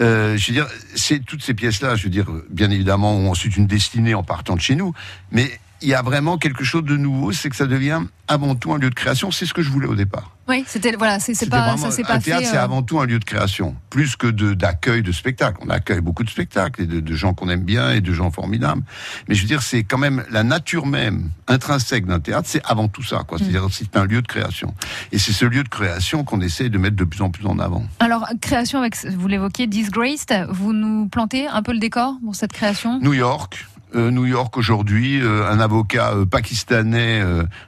Euh, 0.00 0.36
je 0.36 0.46
veux 0.48 0.54
dire, 0.54 0.68
c'est 0.94 1.24
toutes 1.24 1.42
ces 1.42 1.54
pièces-là, 1.54 1.96
je 1.96 2.04
veux 2.04 2.10
dire, 2.10 2.26
bien 2.50 2.70
évidemment, 2.70 3.14
ont 3.14 3.30
ensuite 3.30 3.56
une 3.56 3.66
destinée 3.66 4.14
en 4.14 4.22
partant 4.22 4.54
de 4.54 4.60
chez 4.60 4.76
nous, 4.76 4.94
mais 5.32 5.50
il 5.82 5.88
y 5.88 5.94
a 5.94 6.02
vraiment 6.02 6.38
quelque 6.38 6.64
chose 6.64 6.84
de 6.84 6.96
nouveau, 6.96 7.32
c'est 7.32 7.48
que 7.48 7.56
ça 7.56 7.66
devient 7.66 8.02
avant 8.28 8.54
tout 8.54 8.72
un 8.72 8.78
lieu 8.78 8.90
de 8.90 8.94
création. 8.94 9.30
C'est 9.30 9.46
ce 9.46 9.54
que 9.54 9.62
je 9.62 9.70
voulais 9.70 9.88
au 9.88 9.94
départ. 9.94 10.36
Oui, 10.48 10.64
c'était 10.66 10.92
voilà, 10.92 11.20
c'est 11.20 11.32
pas 11.48 11.76
ça 11.76 11.90
c'est 11.90 12.02
pas 12.02 12.14
un 12.14 12.18
théâtre, 12.18 12.46
c'est 12.50 12.56
euh, 12.56 12.64
avant 12.64 12.82
tout 12.82 12.98
un 12.98 13.06
lieu 13.06 13.20
de 13.20 13.24
création, 13.24 13.76
plus 13.88 14.16
que 14.16 14.26
d'accueil 14.26 15.02
de, 15.02 15.12
spectacles. 15.12 15.58
On 15.64 15.70
accueille 15.70 16.00
beaucoup 16.00 16.24
de 16.24 16.30
spectacles 16.30 16.82
et 16.82 16.86
de, 16.86 17.14
gens 17.14 17.34
qu'on 17.34 17.48
aime 17.48 17.62
bien 17.62 17.92
et 17.92 18.00
de 18.00 18.12
gens 18.12 18.32
formidables. 18.32 18.82
Mais 19.28 19.36
je 19.36 19.42
veux 19.42 19.46
dire, 19.46 19.62
c'est 19.62 19.84
quand 19.84 19.98
même 19.98 20.24
la 20.30 20.42
nature 20.42 20.86
même 20.86 21.30
intrinsèque 21.46 22.06
d'un 22.06 22.18
théâtre, 22.18 22.48
c'est 22.50 22.62
avant 22.64 22.88
tout 22.88 23.04
ça. 23.04 23.22
quoi. 23.26 23.38
C'est-à-dire, 23.38 23.66
c'est 23.70 23.96
un 23.96 24.04
lieu 24.04 24.22
de 24.22 24.26
création. 24.26 24.74
Et 25.12 25.18
c'est 25.18 25.32
ce 25.32 25.44
lieu 25.44 25.62
de 25.62 25.68
création 25.68 26.24
qu'on 26.24 26.40
essaie 26.40 26.68
de 26.68 26.78
mettre 26.78 26.96
de 26.96 27.04
plus 27.04 27.22
en 27.22 27.30
plus 27.30 27.46
en 27.46 27.58
avant. 27.60 27.84
Alors, 28.00 28.26
création 28.40 28.80
avec, 28.80 28.96
vous 29.06 29.28
l'évoquiez, 29.28 29.68
Disgraced. 29.68 30.48
Vous 30.50 30.72
nous 30.72 31.08
plantez 31.08 31.46
un 31.46 31.62
peu 31.62 31.72
le 31.72 31.78
décor 31.78 32.16
pour 32.24 32.34
cette 32.34 32.52
création? 32.52 32.98
New 33.00 33.14
York. 33.14 33.66
Euh, 33.94 34.10
New 34.10 34.24
York 34.24 34.56
aujourd'hui, 34.56 35.20
euh, 35.20 35.50
un 35.50 35.58
avocat 35.58 36.12
euh, 36.14 36.24
pakistanais, 36.24 37.22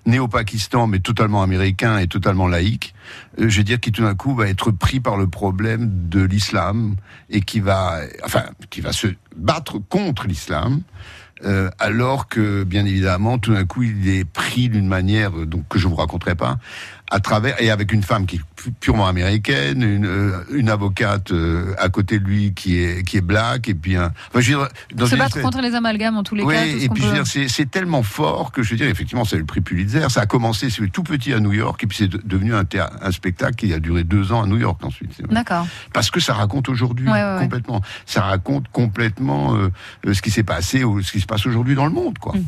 né 0.06 0.18
au 0.18 0.28
Pakistan, 0.28 0.86
mais 0.86 1.00
totalement 1.00 1.42
américain 1.42 1.98
et 1.98 2.06
totalement 2.06 2.46
laïque, 2.46 2.94
je 3.38 3.58
veux 3.58 3.64
dire, 3.64 3.80
qui 3.80 3.92
tout 3.92 4.02
d'un 4.02 4.14
coup 4.14 4.34
va 4.34 4.48
être 4.48 4.70
pris 4.70 5.00
par 5.00 5.16
le 5.16 5.26
problème 5.26 6.08
de 6.08 6.22
l'islam 6.22 6.96
et 7.30 7.40
qui 7.40 7.60
va, 7.60 8.00
enfin, 8.24 8.44
qui 8.70 8.80
va 8.80 8.92
se 8.92 9.08
battre 9.36 9.78
contre 9.78 10.26
l'islam. 10.26 10.82
alors 11.78 12.28
que, 12.28 12.62
bien 12.62 12.84
évidemment, 12.84 13.38
tout 13.38 13.52
d'un 13.52 13.64
coup, 13.64 13.82
il 13.82 14.08
est 14.08 14.24
pris 14.24 14.68
d'une 14.68 14.86
manière 14.86 15.32
donc 15.32 15.66
que 15.68 15.78
je 15.78 15.88
vous 15.88 15.96
raconterai 15.96 16.36
pas, 16.36 16.58
à 17.12 17.20
travers 17.20 17.60
et 17.60 17.70
avec 17.70 17.92
une 17.92 18.02
femme 18.02 18.24
qui 18.24 18.36
est 18.36 18.70
purement 18.80 19.06
américaine, 19.06 19.82
une, 19.82 20.06
euh, 20.06 20.44
une 20.50 20.70
avocate 20.70 21.30
euh, 21.30 21.74
à 21.78 21.90
côté 21.90 22.18
de 22.18 22.24
lui 22.24 22.54
qui 22.54 22.78
est 22.78 23.06
qui 23.06 23.18
est 23.18 23.22
black 23.22 23.68
et 23.68 23.74
puis 23.74 23.96
un. 23.96 24.12
Enfin, 24.30 24.40
je 24.40 24.52
veux 24.52 24.58
dire, 24.58 24.68
dans 24.94 25.06
Se 25.06 25.16
battre 25.16 25.40
contre 25.42 25.60
les 25.60 25.74
amalgames 25.74 26.16
en 26.16 26.22
tous 26.22 26.34
les 26.34 26.46
cas. 26.46 26.64
et 26.64 26.88
puis 26.88 27.04
c'est 27.26 27.70
tellement 27.70 28.02
fort 28.02 28.50
que 28.50 28.62
je 28.62 28.70
veux 28.70 28.76
dire 28.78 28.86
effectivement 28.86 29.26
c'est 29.26 29.36
le 29.36 29.44
prix 29.44 29.60
Pulitzer. 29.60 30.08
Ça 30.08 30.22
a 30.22 30.26
commencé 30.26 30.70
c'est 30.70 30.88
tout 30.90 31.02
petit 31.02 31.34
à 31.34 31.40
New 31.40 31.52
York 31.52 31.84
et 31.84 31.86
puis 31.86 31.98
c'est 31.98 32.26
devenu 32.26 32.54
un, 32.54 32.64
un 33.02 33.12
spectacle 33.12 33.56
qui 33.56 33.74
a 33.74 33.78
duré 33.78 34.04
deux 34.04 34.32
ans 34.32 34.44
à 34.44 34.46
New 34.46 34.58
York 34.58 34.82
ensuite. 34.82 35.22
D'accord. 35.30 35.66
Parce 35.92 36.10
que 36.10 36.18
ça 36.18 36.32
raconte 36.32 36.70
aujourd'hui 36.70 37.08
complètement. 37.38 37.82
Ça 38.06 38.22
raconte 38.22 38.68
complètement 38.68 39.54
ce 40.10 40.22
qui 40.22 40.30
s'est 40.30 40.44
passé 40.44 40.82
ou 40.82 41.02
ce 41.02 41.12
qui 41.12 41.20
se 41.20 41.26
passe 41.26 41.44
aujourd'hui 41.46 41.74
dans 41.74 41.86
le 41.86 41.92
monde 41.92 42.18
quoi. 42.18 42.32
Mm. 42.34 42.42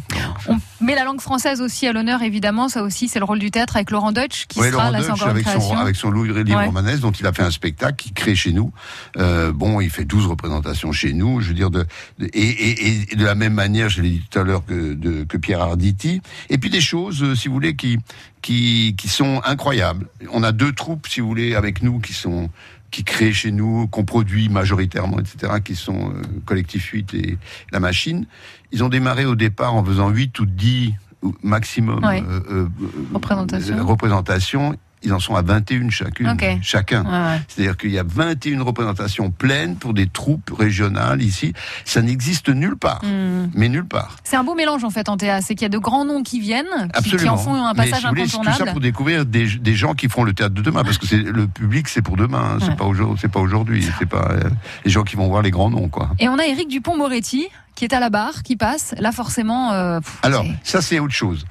On 0.48 0.58
met 0.84 0.94
la 0.94 1.04
langue 1.04 1.20
française 1.20 1.60
aussi 1.60 1.86
à 1.86 1.92
l'honneur 1.92 2.22
évidemment. 2.22 2.68
Ça 2.68 2.82
aussi 2.82 3.08
c'est 3.08 3.18
le 3.18 3.24
rôle 3.24 3.38
du 3.38 3.50
théâtre 3.50 3.76
avec 3.76 3.90
Laurent 3.90 4.12
Deutsch 4.12 4.46
qui 4.46 4.60
sera 4.60 4.90
là, 4.90 4.98
avec 4.98 5.46
son, 5.46 5.76
avec 5.76 5.96
son 5.96 6.10
romanesque 6.10 7.00
dont 7.00 7.12
il 7.12 7.26
a 7.26 7.32
fait 7.32 7.42
un 7.42 7.50
spectacle 7.50 7.96
qui 7.96 8.12
crée 8.12 8.34
chez 8.34 8.52
nous. 8.52 8.72
Euh, 9.16 9.52
bon, 9.52 9.80
il 9.80 9.90
fait 9.90 10.04
12 10.04 10.26
représentations 10.26 10.92
chez 10.92 11.12
nous, 11.12 11.40
je 11.40 11.48
veux 11.48 11.54
dire, 11.54 11.70
de, 11.70 11.86
et, 12.20 13.10
et, 13.12 13.16
de 13.16 13.24
la 13.24 13.34
même 13.34 13.54
manière, 13.54 13.88
je 13.88 14.02
l'ai 14.02 14.10
dit 14.10 14.22
tout 14.30 14.38
à 14.38 14.42
l'heure, 14.42 14.64
que, 14.64 14.94
de, 14.94 15.24
que 15.24 15.36
Pierre 15.36 15.62
Arditi. 15.62 16.20
Et 16.50 16.58
puis 16.58 16.70
des 16.70 16.80
choses, 16.80 17.22
euh, 17.22 17.34
si 17.34 17.48
vous 17.48 17.54
voulez, 17.54 17.76
qui, 17.76 17.98
qui, 18.42 18.94
qui 18.96 19.08
sont 19.08 19.40
incroyables. 19.44 20.06
On 20.30 20.42
a 20.42 20.52
deux 20.52 20.72
troupes, 20.72 21.08
si 21.08 21.20
vous 21.20 21.28
voulez, 21.28 21.54
avec 21.54 21.82
nous, 21.82 21.98
qui 22.00 22.12
sont 22.12 22.50
qui 22.94 23.02
créent 23.02 23.32
chez 23.32 23.50
nous, 23.50 23.88
qu'on 23.88 24.04
produit 24.04 24.48
majoritairement, 24.48 25.18
etc., 25.18 25.54
qui 25.64 25.74
sont 25.74 26.10
euh, 26.10 26.22
Collectif 26.46 26.90
8 26.92 27.14
et 27.14 27.38
La 27.72 27.80
Machine. 27.80 28.24
Ils 28.70 28.84
ont 28.84 28.88
démarré 28.88 29.24
au 29.24 29.34
départ 29.34 29.74
en 29.74 29.84
faisant 29.84 30.10
8 30.10 30.38
ou 30.38 30.46
10 30.46 30.94
maximum 31.42 32.04
euh, 32.04 32.40
euh, 32.50 32.68
représentations. 33.12 33.84
représentations 33.84 34.76
ils 35.04 35.12
en 35.12 35.20
sont 35.20 35.36
à 35.36 35.42
21 35.42 35.90
chacune, 35.90 36.36
chacun. 36.62 37.04
C'est-à-dire 37.48 37.76
qu'il 37.76 37.90
y 37.90 37.98
a 37.98 38.04
21 38.04 38.62
représentations 38.62 39.30
pleines 39.30 39.76
pour 39.76 39.94
des 39.94 40.06
troupes 40.06 40.50
régionales 40.56 41.22
ici. 41.22 41.52
Ça 41.84 42.02
n'existe 42.02 42.48
nulle 42.48 42.76
part, 42.76 43.04
hmm. 43.04 43.50
mais 43.54 43.68
nulle 43.68 43.86
part. 43.86 44.16
C'est 44.24 44.36
un 44.36 44.44
beau 44.44 44.54
mélange 44.54 44.84
en 44.84 44.90
fait 44.90 45.08
en 45.08 45.16
théâtre, 45.16 45.44
c'est 45.46 45.54
qu'il 45.54 45.64
y 45.64 45.66
a 45.66 45.70
de 45.70 45.78
grands 45.78 46.04
noms 46.04 46.22
qui 46.22 46.40
viennent, 46.40 46.90
qui, 47.02 47.28
en 47.28 47.36
font 47.36 47.54
un 47.54 47.74
passage 47.74 48.06
mais, 48.12 48.26
si 48.26 48.36
incontournable. 48.36 48.56
tout 48.56 48.64
ça 48.64 48.72
pour 48.72 48.80
découvrir 48.80 49.26
des, 49.26 49.74
gens 49.74 49.94
qui 49.94 50.08
feront 50.08 50.24
le 50.24 50.32
théâtre 50.32 50.54
de 50.54 50.62
demain, 50.62 50.84
parce 50.84 50.98
que 50.98 51.14
le 51.14 51.46
public, 51.46 51.88
c'est 51.88 52.02
pour 52.02 52.16
demain, 52.16 52.58
c'est 52.60 52.76
pas 52.76 52.84
aujourd'hui, 52.84 53.18
c'est 53.20 53.30
pas 53.30 53.40
aujourd'hui, 53.40 53.86
c'est 53.98 54.08
pas 54.08 54.28
euh, 54.30 54.40
les 54.84 54.90
gens 54.90 55.02
qui 55.02 55.16
vont 55.16 55.28
voir 55.28 55.42
les 55.42 55.50
grands 55.50 55.70
noms, 55.70 55.88
quoi. 55.88 56.10
Et 56.18 56.28
on 56.28 56.38
a 56.38 56.46
Éric 56.46 56.68
Dupont-Moretti 56.68 57.48
qui 57.74 57.84
est 57.84 57.92
à 57.92 57.98
la 57.98 58.08
barre, 58.08 58.44
qui 58.44 58.56
passe. 58.56 58.94
Là, 58.98 59.10
forcément. 59.10 59.72
Euh, 59.72 59.98
Alors, 60.22 60.44
ça 60.62 60.80
c'est 60.80 61.00
autre 61.00 61.14
chose 61.14 61.44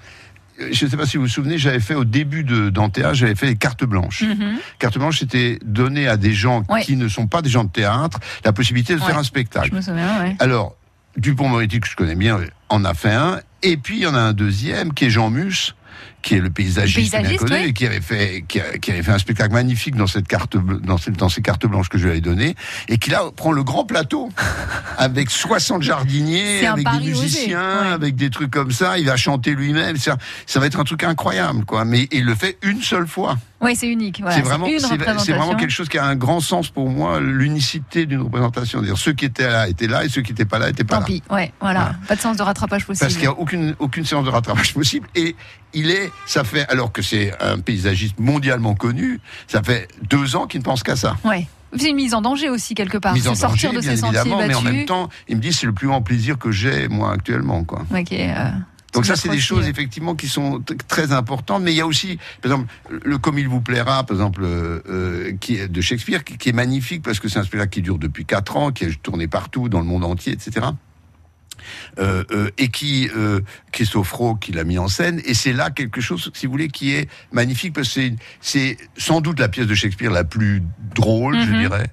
je 0.60 0.86
ne 0.86 0.89
sais 0.89 0.98
pas 0.98 1.05
si 1.05 1.17
vous 1.17 1.24
vous 1.24 1.29
souvenez, 1.29 1.57
j'avais 1.57 1.79
fait 1.79 1.95
au 1.95 2.05
début 2.05 2.43
de 2.43 2.69
Dantea, 2.69 3.13
j'avais 3.13 3.36
fait 3.36 3.48
les 3.48 3.55
cartes 3.55 3.83
blanches. 3.83 4.24
Mm 4.24 4.57
Cartes 4.79 4.98
blanches, 4.98 5.19
c'était 5.19 5.60
donner 5.63 6.07
à 6.07 6.17
des 6.17 6.33
gens 6.33 6.63
qui 6.83 6.95
ne 6.95 7.07
sont 7.07 7.27
pas 7.27 7.41
des 7.41 7.50
gens 7.50 7.63
de 7.63 7.69
théâtre 7.69 8.19
la 8.45 8.53
possibilité 8.53 8.95
de 8.95 9.00
faire 9.00 9.17
un 9.17 9.24
spectacle. 9.24 9.69
Je 9.72 9.75
me 9.75 9.81
souviens, 9.81 10.36
Alors, 10.39 10.75
Dupont-Moretti, 11.17 11.79
que 11.79 11.88
je 11.88 11.95
connais 11.95 12.15
bien, 12.15 12.39
en 12.69 12.86
a 12.86 12.93
fait 12.93 13.12
un. 13.12 13.39
Et 13.62 13.77
puis, 13.77 13.98
il 13.98 14.03
y 14.03 14.07
en 14.07 14.15
a 14.15 14.19
un 14.19 14.33
deuxième, 14.33 14.93
qui 14.93 15.05
est 15.05 15.10
Jean 15.10 15.29
Mus, 15.29 15.75
qui 16.24 16.36
est 16.36 16.39
le 16.39 16.50
paysagiste, 16.50 17.15
bien 17.15 17.38
connu, 17.38 17.68
et 17.68 17.74
qui 17.74 17.86
avait 17.86 18.01
fait 18.01 18.46
qui, 18.48 18.60
avait 18.60 19.03
fait 19.03 19.12
un 19.12 19.20
spectacle 19.20 19.53
magnifique 19.53 19.96
dans 19.96 20.08
cette 20.08 20.27
carte 20.27 20.58
dans, 20.58 20.98
cette, 20.98 21.18
dans 21.18 21.30
ces 21.30 21.42
cartes 21.42 21.68
blanches 21.68 21.89
que 21.89 21.98
je 21.98 22.06
lui 22.06 22.12
avais 22.12 22.22
données 22.22 22.56
et 22.88 22.98
qui 22.98 23.12
là 23.12 23.24
prend 23.36 23.51
le 23.51 23.63
grand 23.63 23.86
plateau 23.86 24.30
avec 24.98 25.30
60 25.30 25.84
jardiniers, 25.84 26.65
avec 26.65 26.88
des 26.89 27.00
musiciens, 27.00 27.92
avec 27.94 28.15
des 28.15 28.30
trucs 28.30 28.51
comme 28.51 28.72
ça. 28.72 28.98
Il 28.98 29.06
va 29.06 29.18
chanter 29.18 29.51
lui-même. 29.51 29.98
Ça, 29.98 30.18
ça 30.46 30.60
va 30.60 30.65
être 30.65 30.80
un 30.80 30.84
truc 30.84 31.03
incroyable, 31.03 31.65
quoi. 31.65 31.86
Mais 31.86 32.08
il 32.12 32.25
le 32.25 32.36
fait 32.36 32.58
une 32.63 32.82
seule 32.82 33.08
fois. 33.08 33.38
Oui, 33.63 33.75
c'est 33.75 33.88
unique. 33.88 34.22
c'est 34.29 34.41
vraiment, 34.41 34.67
c'est 35.17 35.34
vraiment 35.34 35.55
quelque 35.55 35.72
chose 35.72 35.89
qui 35.89 35.98
a 35.98 36.05
un 36.05 36.15
grand 36.15 36.39
sens 36.39 36.70
pour 36.70 36.89
moi, 36.89 37.20
l'unicité 37.20 38.05
d'une 38.05 38.22
représentation. 38.22 38.82
Dire 38.82 38.98
ceux 38.98 39.13
qui 39.13 39.25
étaient 39.25 39.50
là 39.50 39.67
étaient 39.67 39.88
là 39.88 40.03
et 40.03 40.10
ceux 40.10 40.22
qui 40.22 40.32
n'étaient 40.32 40.46
pas 40.46 40.60
là 40.60 40.70
étaient 40.70 40.84
pas 40.84 40.96
Tant 40.96 41.01
là. 41.01 41.05
pis, 41.08 41.24
ouais, 41.29 41.51
voilà. 41.62 41.96
Pas 42.08 42.15
de 42.15 42.22
sens 42.22 42.38
de 42.38 42.43
rattrapage 42.43 42.86
possible. 42.86 43.05
Parce 43.05 43.13
qu'il 43.13 43.24
n'y 43.24 43.34
a 43.34 43.38
aucune, 43.38 43.75
aucune 43.79 44.05
séance 44.05 44.25
de 44.25 44.29
rattrapage 44.29 44.74
possible. 44.74 45.08
Et 45.15 45.36
il 45.74 45.89
est, 45.89 46.12
ça 46.25 46.43
fait, 46.43 46.67
alors 46.70 46.91
que 46.91 47.01
c'est 47.01 47.34
un 47.41 47.60
paysagiste 47.60 48.20
mondialement 48.20 48.75
connu, 48.75 49.20
ça 49.48 49.63
fait 49.63 49.88
deux 50.10 50.36
ans 50.36 50.48
qu'il 50.48 50.60
ne 50.60 50.65
pense 50.65 50.84
qu'à 50.84 50.96
ça. 50.96 51.15
Ouais. 51.24 51.48
C'est 51.75 51.89
une 51.89 51.96
mise 51.96 52.13
en 52.13 52.22
danger 52.22 52.50
aussi 52.50 52.75
quelque 52.75 52.98
part. 53.00 53.13
Mise 53.13 53.27
en 53.27 53.36
sortir 53.36 53.74
danger, 53.74 53.88
de 53.88 53.91
ses 53.96 53.98
sentiers 53.98 54.29
battus. 54.29 54.48
Mais 54.48 54.53
en 54.53 54.62
même 54.62 54.86
temps, 54.86 55.10
il 55.27 55.38
me 55.38 55.41
dit 55.41 55.51
c'est 55.51 55.65
le 55.65 55.74
plus 55.74 55.88
grand 55.88 56.01
plaisir 56.03 56.38
que 56.38 56.51
j'ai 56.51 56.88
moi 56.88 57.12
actuellement 57.12 57.63
quoi. 57.63 57.84
Ok. 57.91 58.12
Euh, 58.12 58.50
donc 58.93 59.05
ça, 59.05 59.15
c'est 59.15 59.29
des 59.29 59.39
choses 59.39 59.67
effectivement 59.67 60.15
qui 60.15 60.27
sont 60.27 60.63
très 60.88 61.12
importantes. 61.12 61.63
Mais 61.63 61.71
il 61.71 61.77
y 61.77 61.81
a 61.81 61.88
aussi, 61.88 62.19
par 62.41 62.51
exemple, 62.51 62.73
le 63.03 63.17
comme 63.17 63.39
il 63.39 63.47
vous 63.47 63.62
plaira, 63.62 64.03
par 64.05 64.15
exemple, 64.15 64.41
euh, 64.43 64.81
euh 64.88 65.33
qui 65.39 65.55
est 65.55 65.67
de 65.67 65.81
Shakespeare, 65.81 66.23
qui, 66.23 66.50
est 66.50 66.53
magnifique 66.53 67.01
parce 67.01 67.19
que 67.19 67.27
c'est 67.27 67.39
un 67.39 67.43
spectacle 67.43 67.71
qui 67.71 67.81
dure 67.81 67.97
depuis 67.97 68.25
quatre 68.25 68.55
ans, 68.55 68.71
qui 68.71 68.85
a 68.85 68.89
tourné 69.01 69.27
partout 69.27 69.67
dans 69.67 69.79
le 69.79 69.85
monde 69.85 70.03
entier, 70.03 70.33
etc. 70.33 70.67
Euh, 71.97 72.23
euh, 72.31 72.50
et 72.57 72.69
qui 72.69 73.09
euh, 73.15 73.39
Christophe 73.71 74.12
Rowe 74.12 74.35
qui 74.35 74.51
l'a 74.51 74.63
mis 74.63 74.77
en 74.77 74.89
scène 74.89 75.21
et 75.23 75.33
c'est 75.33 75.53
là 75.53 75.69
quelque 75.69 76.01
chose 76.01 76.29
si 76.33 76.45
vous 76.45 76.51
voulez 76.51 76.67
qui 76.67 76.91
est 76.91 77.07
magnifique 77.31 77.73
parce 77.73 77.93
que 77.93 78.01
c'est 78.41 78.77
sans 78.97 79.21
doute 79.21 79.39
la 79.39 79.47
pièce 79.47 79.67
de 79.67 79.75
Shakespeare 79.75 80.12
la 80.12 80.25
plus 80.25 80.62
drôle 80.93 81.39
je 81.39 81.51
mhm. 81.51 81.59
dirais 81.59 81.89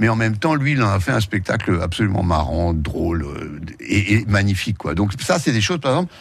mais 0.00 0.08
en 0.08 0.16
même 0.16 0.38
temps, 0.38 0.54
lui, 0.54 0.72
il 0.72 0.82
en 0.82 0.88
a 0.88 0.98
fait 0.98 1.12
un 1.12 1.20
spectacle 1.20 1.78
absolument 1.82 2.22
marrant, 2.22 2.72
drôle 2.72 3.22
euh, 3.22 3.60
et, 3.80 4.14
et 4.14 4.24
magnifique, 4.24 4.78
quoi. 4.78 4.94
Donc 4.94 5.12
ça, 5.20 5.38
c'est 5.38 5.52
des 5.52 5.60
choses, 5.60 5.78
par 5.78 5.92
exemple, 5.92 6.14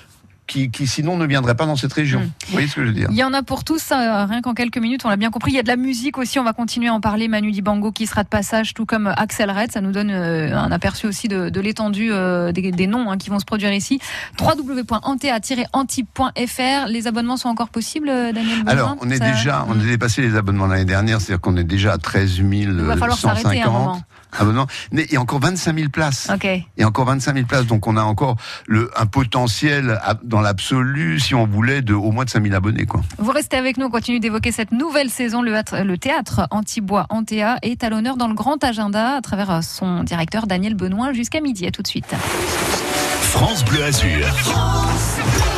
qui, 0.49 0.87
sinon 0.87 1.17
ne 1.17 1.25
viendraient 1.25 1.55
pas 1.55 1.65
dans 1.65 1.75
cette 1.75 1.93
région. 1.93 2.21
Hmm. 2.21 2.29
Vous 2.47 2.53
voyez 2.53 2.67
ce 2.67 2.75
que 2.75 2.81
je 2.81 2.87
veux 2.87 2.93
dire 2.93 3.07
Il 3.11 3.17
y 3.17 3.23
en 3.23 3.33
a 3.33 3.43
pour 3.43 3.63
tous, 3.63 3.91
euh, 3.91 4.25
rien 4.25 4.41
qu'en 4.41 4.53
quelques 4.53 4.79
minutes, 4.79 5.01
on 5.05 5.09
l'a 5.09 5.15
bien 5.15 5.29
compris. 5.29 5.51
Il 5.51 5.55
y 5.55 5.59
a 5.59 5.63
de 5.63 5.67
la 5.67 5.75
musique 5.75 6.17
aussi, 6.17 6.39
on 6.39 6.43
va 6.43 6.53
continuer 6.53 6.87
à 6.87 6.93
en 6.93 7.01
parler. 7.01 7.27
Manu 7.27 7.51
Dibango 7.51 7.91
qui 7.91 8.07
sera 8.07 8.23
de 8.23 8.29
passage, 8.29 8.73
tout 8.73 8.85
comme 8.85 9.07
Axel 9.07 9.51
Red. 9.51 9.71
Ça 9.71 9.81
nous 9.81 9.91
donne 9.91 10.09
euh, 10.11 10.57
un 10.57 10.71
aperçu 10.71 11.07
aussi 11.07 11.27
de, 11.27 11.59
l'étendue 11.59 12.09
euh, 12.11 12.51
des, 12.51 12.87
noms 12.87 13.11
hein, 13.11 13.17
qui 13.17 13.29
vont 13.29 13.39
se 13.39 13.45
produire 13.45 13.71
ici. 13.71 13.99
www.antea-anti.fr. 14.39 16.87
Les 16.87 17.07
abonnements 17.07 17.37
sont 17.37 17.49
encore 17.49 17.69
possibles, 17.69 18.07
Daniel 18.07 18.63
Alors, 18.65 18.97
on 19.01 19.09
est 19.09 19.19
déjà, 19.19 19.65
on 19.69 19.79
a 19.79 19.83
dépassé 19.83 20.21
les 20.21 20.35
abonnements 20.35 20.67
l'année 20.67 20.85
dernière, 20.85 21.21
c'est-à-dire 21.21 21.41
qu'on 21.41 21.57
est 21.57 21.63
déjà 21.63 21.93
à 21.93 21.97
13 21.97 22.37
150. 22.37 22.51
Il 22.51 22.71
va 22.71 22.97
falloir 22.97 23.17
s'arrêter 23.17 23.61
un 23.61 23.71
moment 23.71 24.01
abonnements. 24.37 24.67
Mais 24.91 25.05
il 25.05 25.13
y 25.13 25.17
a 25.17 25.21
encore 25.21 25.39
25 25.39 25.75
000 25.75 25.89
places. 25.89 26.29
Okay. 26.33 26.65
Il 26.77 26.81
y 26.81 26.83
a 26.83 26.87
encore 26.87 27.05
25 27.05 27.33
000 27.33 27.45
places, 27.45 27.65
donc 27.65 27.87
on 27.87 27.97
a 27.97 28.03
encore 28.03 28.35
le, 28.67 28.91
un 28.97 29.05
potentiel 29.05 29.99
dans 30.23 30.41
l'absolu, 30.41 31.19
si 31.19 31.35
on 31.35 31.45
voulait, 31.45 31.81
de 31.81 31.93
au 31.93 32.11
moins 32.11 32.25
de 32.25 32.29
5 32.29 32.43
000 32.43 32.55
abonnés. 32.55 32.85
Quoi. 32.85 33.01
Vous 33.17 33.31
restez 33.31 33.57
avec 33.57 33.77
nous, 33.77 33.87
on 33.87 33.89
continue 33.89 34.19
d'évoquer 34.19 34.51
cette 34.51 34.71
nouvelle 34.71 35.09
saison. 35.09 35.41
Le, 35.41 35.53
le 35.83 35.97
théâtre 35.97 36.47
Antibois 36.51 37.05
Antea 37.09 37.57
est 37.61 37.83
à 37.83 37.89
l'honneur 37.89 38.17
dans 38.17 38.27
le 38.27 38.35
grand 38.35 38.63
agenda 38.63 39.15
à 39.15 39.21
travers 39.21 39.63
son 39.63 40.03
directeur 40.03 40.47
Daniel 40.47 40.75
Benoît 40.75 41.13
jusqu'à 41.13 41.41
midi. 41.41 41.65
À 41.65 41.71
tout 41.71 41.81
de 41.81 41.87
suite. 41.87 42.13
France 43.21 43.63
Bleu 43.65 43.83
Azur. 43.83 44.27
France 44.37 45.48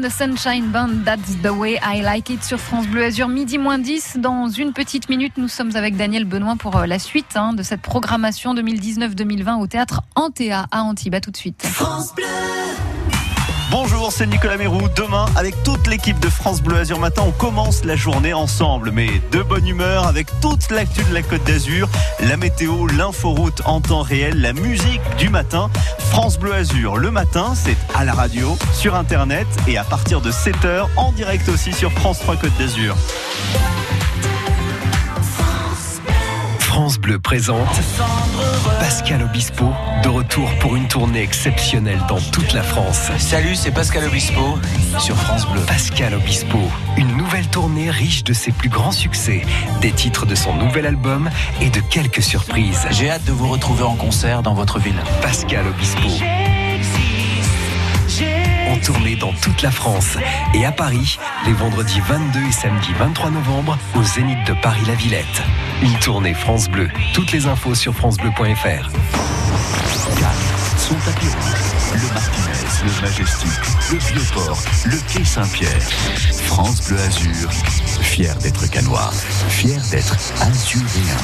the 0.00 0.10
Sunshine 0.10 0.70
Band, 0.70 1.04
That's 1.04 1.36
the 1.42 1.52
way 1.52 1.78
I 1.82 2.02
like 2.02 2.30
it 2.30 2.42
sur 2.42 2.58
France 2.58 2.86
Bleu 2.86 3.04
Azur, 3.04 3.28
midi 3.28 3.58
moins 3.58 3.78
10. 3.78 4.18
Dans 4.18 4.48
une 4.48 4.72
petite 4.72 5.08
minute, 5.08 5.34
nous 5.36 5.48
sommes 5.48 5.74
avec 5.74 5.96
Daniel 5.96 6.24
Benoît 6.24 6.56
pour 6.56 6.76
euh, 6.76 6.86
la 6.86 6.98
suite 6.98 7.36
hein, 7.36 7.52
de 7.52 7.62
cette 7.62 7.82
programmation 7.82 8.54
2019-2020 8.54 9.60
au 9.60 9.66
théâtre 9.66 10.02
Antea 10.14 10.66
à 10.70 10.82
Antibes. 10.82 11.20
Tout 11.20 11.30
de 11.30 11.36
suite. 11.36 11.62
France 11.66 12.14
Bleu. 12.14 12.89
Bonjour, 13.70 14.10
c'est 14.10 14.26
Nicolas 14.26 14.56
Mérou. 14.56 14.88
Demain, 14.96 15.26
avec 15.36 15.62
toute 15.62 15.86
l'équipe 15.86 16.18
de 16.18 16.28
France 16.28 16.60
Bleu 16.60 16.78
Azur 16.78 16.98
Matin, 16.98 17.22
on 17.24 17.30
commence 17.30 17.84
la 17.84 17.94
journée 17.94 18.32
ensemble, 18.32 18.90
mais 18.90 19.08
de 19.30 19.42
bonne 19.42 19.66
humeur, 19.66 20.08
avec 20.08 20.26
toute 20.40 20.70
l'actu 20.70 21.04
de 21.04 21.14
la 21.14 21.22
Côte 21.22 21.44
d'Azur, 21.44 21.88
la 22.18 22.36
météo, 22.36 22.88
l'inforoute 22.88 23.62
en 23.66 23.80
temps 23.80 24.02
réel, 24.02 24.40
la 24.40 24.52
musique 24.52 25.00
du 25.18 25.28
matin. 25.28 25.70
France 26.10 26.36
Bleu 26.36 26.52
Azur, 26.52 26.96
le 26.96 27.12
matin, 27.12 27.52
c'est 27.54 27.76
à 27.94 28.04
la 28.04 28.12
radio, 28.12 28.58
sur 28.72 28.96
Internet 28.96 29.46
et 29.68 29.78
à 29.78 29.84
partir 29.84 30.20
de 30.20 30.32
7h, 30.32 30.86
en 30.96 31.12
direct 31.12 31.48
aussi 31.48 31.72
sur 31.72 31.92
France 31.92 32.18
3 32.18 32.36
Côte 32.36 32.58
d'Azur. 32.58 32.96
France 36.80 36.98
Bleu 36.98 37.18
présente 37.18 37.68
Pascal 38.78 39.22
Obispo, 39.22 39.66
de 40.02 40.08
retour 40.08 40.50
pour 40.60 40.76
une 40.76 40.88
tournée 40.88 41.20
exceptionnelle 41.20 42.00
dans 42.08 42.18
toute 42.32 42.54
la 42.54 42.62
France. 42.62 43.10
Salut, 43.18 43.54
c'est 43.54 43.70
Pascal 43.70 44.04
Obispo 44.06 44.58
sur 44.98 45.14
France 45.14 45.46
Bleu. 45.46 45.60
Pascal 45.66 46.14
Obispo, 46.14 46.58
une 46.96 47.14
nouvelle 47.18 47.46
tournée 47.48 47.90
riche 47.90 48.24
de 48.24 48.32
ses 48.32 48.50
plus 48.50 48.70
grands 48.70 48.92
succès, 48.92 49.42
des 49.82 49.92
titres 49.92 50.24
de 50.24 50.34
son 50.34 50.54
nouvel 50.54 50.86
album 50.86 51.28
et 51.60 51.68
de 51.68 51.80
quelques 51.80 52.22
surprises. 52.22 52.86
J'ai 52.92 53.10
hâte 53.10 53.26
de 53.26 53.32
vous 53.32 53.48
retrouver 53.48 53.82
en 53.82 53.94
concert 53.94 54.42
dans 54.42 54.54
votre 54.54 54.78
ville. 54.78 55.02
Pascal 55.20 55.66
Obispo. 55.66 56.08
En 58.70 58.76
tournée 58.78 59.16
dans 59.16 59.32
toute 59.32 59.62
la 59.62 59.70
France 59.72 60.16
et 60.54 60.64
à 60.64 60.70
Paris, 60.70 61.18
les 61.44 61.52
vendredis 61.52 61.98
22 62.00 62.38
et 62.38 62.52
samedi 62.52 62.92
23 62.96 63.30
novembre 63.30 63.76
au 63.96 64.02
Zénith 64.04 64.38
de 64.46 64.54
Paris-La 64.62 64.94
Villette. 64.94 65.42
Une 65.82 65.98
tournée 65.98 66.34
France 66.34 66.68
Bleu. 66.68 66.88
Toutes 67.12 67.32
les 67.32 67.46
infos 67.46 67.74
sur 67.74 67.92
francebleu.fr. 67.94 68.90
Son 70.78 70.94
tapis 70.94 71.26
rouge, 71.26 72.00
le 72.00 72.14
Martinez, 72.14 72.66
le 72.84 73.02
Majestic, 73.02 73.50
le 73.90 73.98
Vieux-Port, 73.98 74.58
le 74.86 74.98
Quai 75.12 75.24
Saint-Pierre. 75.24 75.82
France 76.46 76.86
Bleu 76.86 76.98
Azur, 77.00 77.50
fier 78.00 78.36
d'être 78.36 78.70
canois, 78.70 79.10
fier 79.48 79.80
d'être 79.90 80.16
azuréen. 80.40 81.16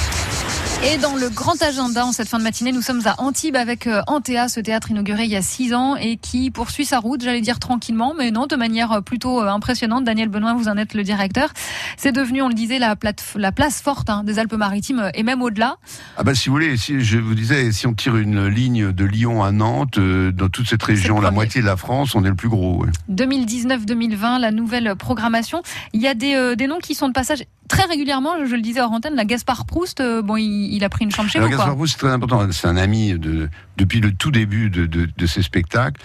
Et 0.84 0.98
dans 0.98 1.16
le 1.16 1.30
grand 1.30 1.60
agenda, 1.62 2.04
en 2.06 2.12
cette 2.12 2.28
fin 2.28 2.38
de 2.38 2.44
matinée, 2.44 2.70
nous 2.70 2.82
sommes 2.82 3.00
à 3.06 3.14
Antibes 3.18 3.56
avec 3.56 3.86
euh, 3.86 4.02
Antea, 4.06 4.48
ce 4.48 4.60
théâtre 4.60 4.90
inauguré 4.90 5.24
il 5.24 5.30
y 5.30 5.36
a 5.36 5.42
six 5.42 5.74
ans 5.74 5.96
et 5.96 6.16
qui 6.16 6.50
poursuit 6.50 6.84
sa 6.84 6.98
route, 7.00 7.22
j'allais 7.22 7.40
dire 7.40 7.58
tranquillement, 7.58 8.14
mais 8.16 8.30
non, 8.30 8.46
de 8.46 8.54
manière 8.56 8.92
euh, 8.92 9.00
plutôt 9.00 9.42
euh, 9.42 9.48
impressionnante. 9.48 10.04
Daniel 10.04 10.28
Benoît, 10.28 10.54
vous 10.54 10.68
en 10.68 10.76
êtes 10.76 10.94
le 10.94 11.02
directeur. 11.02 11.48
C'est 11.96 12.12
devenu, 12.12 12.40
on 12.42 12.48
le 12.48 12.54
disait, 12.54 12.78
la, 12.78 12.94
plate- 12.94 13.24
la 13.36 13.50
place 13.52 13.80
forte 13.80 14.10
hein, 14.10 14.22
des 14.22 14.38
Alpes-Maritimes 14.38 15.10
et 15.14 15.22
même 15.24 15.42
au-delà. 15.42 15.76
Ah 16.18 16.22
bah 16.22 16.34
si 16.34 16.48
vous 16.50 16.54
voulez, 16.54 16.76
si 16.76 17.00
je 17.00 17.18
vous 17.18 17.34
disais, 17.34 17.72
si 17.72 17.86
on 17.86 17.94
tire 17.94 18.16
une 18.16 18.46
ligne 18.46 18.92
de 18.92 19.04
Lyon 19.04 19.42
à 19.42 19.50
Nantes, 19.52 19.98
euh, 19.98 20.30
dans 20.30 20.48
toute 20.48 20.68
cette 20.68 20.82
région, 20.82 21.20
la 21.20 21.30
moitié 21.32 21.62
de 21.62 21.66
la 21.66 21.76
France, 21.76 22.14
on 22.14 22.24
est 22.24 22.28
le 22.28 22.36
plus 22.36 22.48
gros. 22.50 22.84
ouais. 22.84 22.90
2019-2020, 23.10 24.38
la 24.40 24.52
nouvelle 24.52 24.94
programmation. 24.96 25.62
Il 25.94 26.00
y 26.02 26.06
a 26.06 26.14
des, 26.14 26.34
euh, 26.34 26.54
des 26.54 26.66
noms 26.68 26.78
qui 26.78 26.94
sont 26.94 27.08
de 27.08 27.12
passage 27.12 27.44
très 27.68 27.82
régulièrement, 27.84 28.34
je 28.44 28.54
le 28.54 28.60
disais 28.62 28.80
hors 28.80 28.92
antenne, 28.92 29.16
la 29.16 29.24
Gaspard 29.24 29.66
Proust, 29.66 30.00
euh, 30.00 30.22
bon, 30.22 30.36
il, 30.36 30.65
il 30.66 30.84
a 30.84 30.88
pris 30.88 31.04
une 31.04 31.10
chambre 31.10 31.28
chez 31.30 31.38
Alors 31.38 31.48
vous, 31.50 31.56
quoi. 31.56 31.64
Gaspard 31.64 31.76
Proust, 31.76 31.92
c'est 31.94 31.98
très 32.06 32.12
important. 32.14 32.46
C'est 32.52 32.66
un 32.68 32.76
ami 32.76 33.18
de, 33.18 33.48
depuis 33.76 34.00
le 34.00 34.12
tout 34.12 34.30
début 34.30 34.70
de, 34.70 34.86
de, 34.86 35.08
de 35.16 35.26
ces 35.26 35.42
spectacles. 35.42 36.00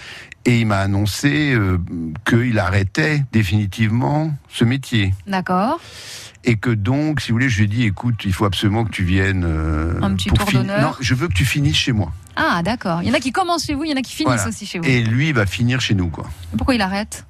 Et 0.45 0.62
il 0.62 0.65
m'a 0.65 0.80
annoncé 0.80 1.54
euh, 1.54 1.78
qu'il 2.28 2.58
arrêtait 2.58 3.24
définitivement 3.32 4.34
ce 4.50 4.63
métier. 4.65 5.13
D'accord. 5.28 5.80
Et 6.43 6.56
que 6.56 6.71
donc, 6.71 7.21
si 7.21 7.30
vous 7.32 7.36
voulez, 7.36 7.50
je 7.50 7.58
lui 7.60 7.65
ai 7.65 7.67
dit, 7.67 7.84
écoute, 7.84 8.15
il 8.26 8.34
faut 8.34 8.45
absolument 8.45 8.84
que 8.84 8.89
tu 8.89 9.04
viennes. 9.04 9.43
euh, 9.45 10.00
Un 10.02 10.15
petit 10.15 10.30
pour 10.30 10.39
tour 10.39 10.52
d'honneur. 10.54 10.82
Non, 10.82 10.93
je 11.00 11.13
veux 11.13 11.28
que 11.28 11.34
tu 11.34 11.45
finisses 11.45 11.76
chez 11.78 11.91
moi. 11.91 12.12
Ah, 12.36 12.62
d'accord. 12.63 13.02
Il 13.04 13.08
y 13.10 13.12
en 13.12 13.13
a 13.13 13.19
qui 13.19 13.32
commencent 13.32 13.65
chez 13.65 13.76
vous, 13.76 13.84
il 13.84 13.91
y 13.91 13.93
en 13.93 13.97
a 13.97 14.02
qui 14.02 14.13
finissent 14.13 14.34
Voilà. 14.34 14.47
aussi 14.47 14.65
chez 14.65 14.80
vous. 14.80 14.86
Et 14.86 15.04
lui, 15.04 15.28
il 15.30 15.36
va 15.36 15.45
finir 15.45 15.80
chez 15.82 15.93
nous, 15.93 16.08
quoi. 16.10 16.28
Pourquoi 16.58 16.74
il 16.74 16.82
arrête? 16.82 17.26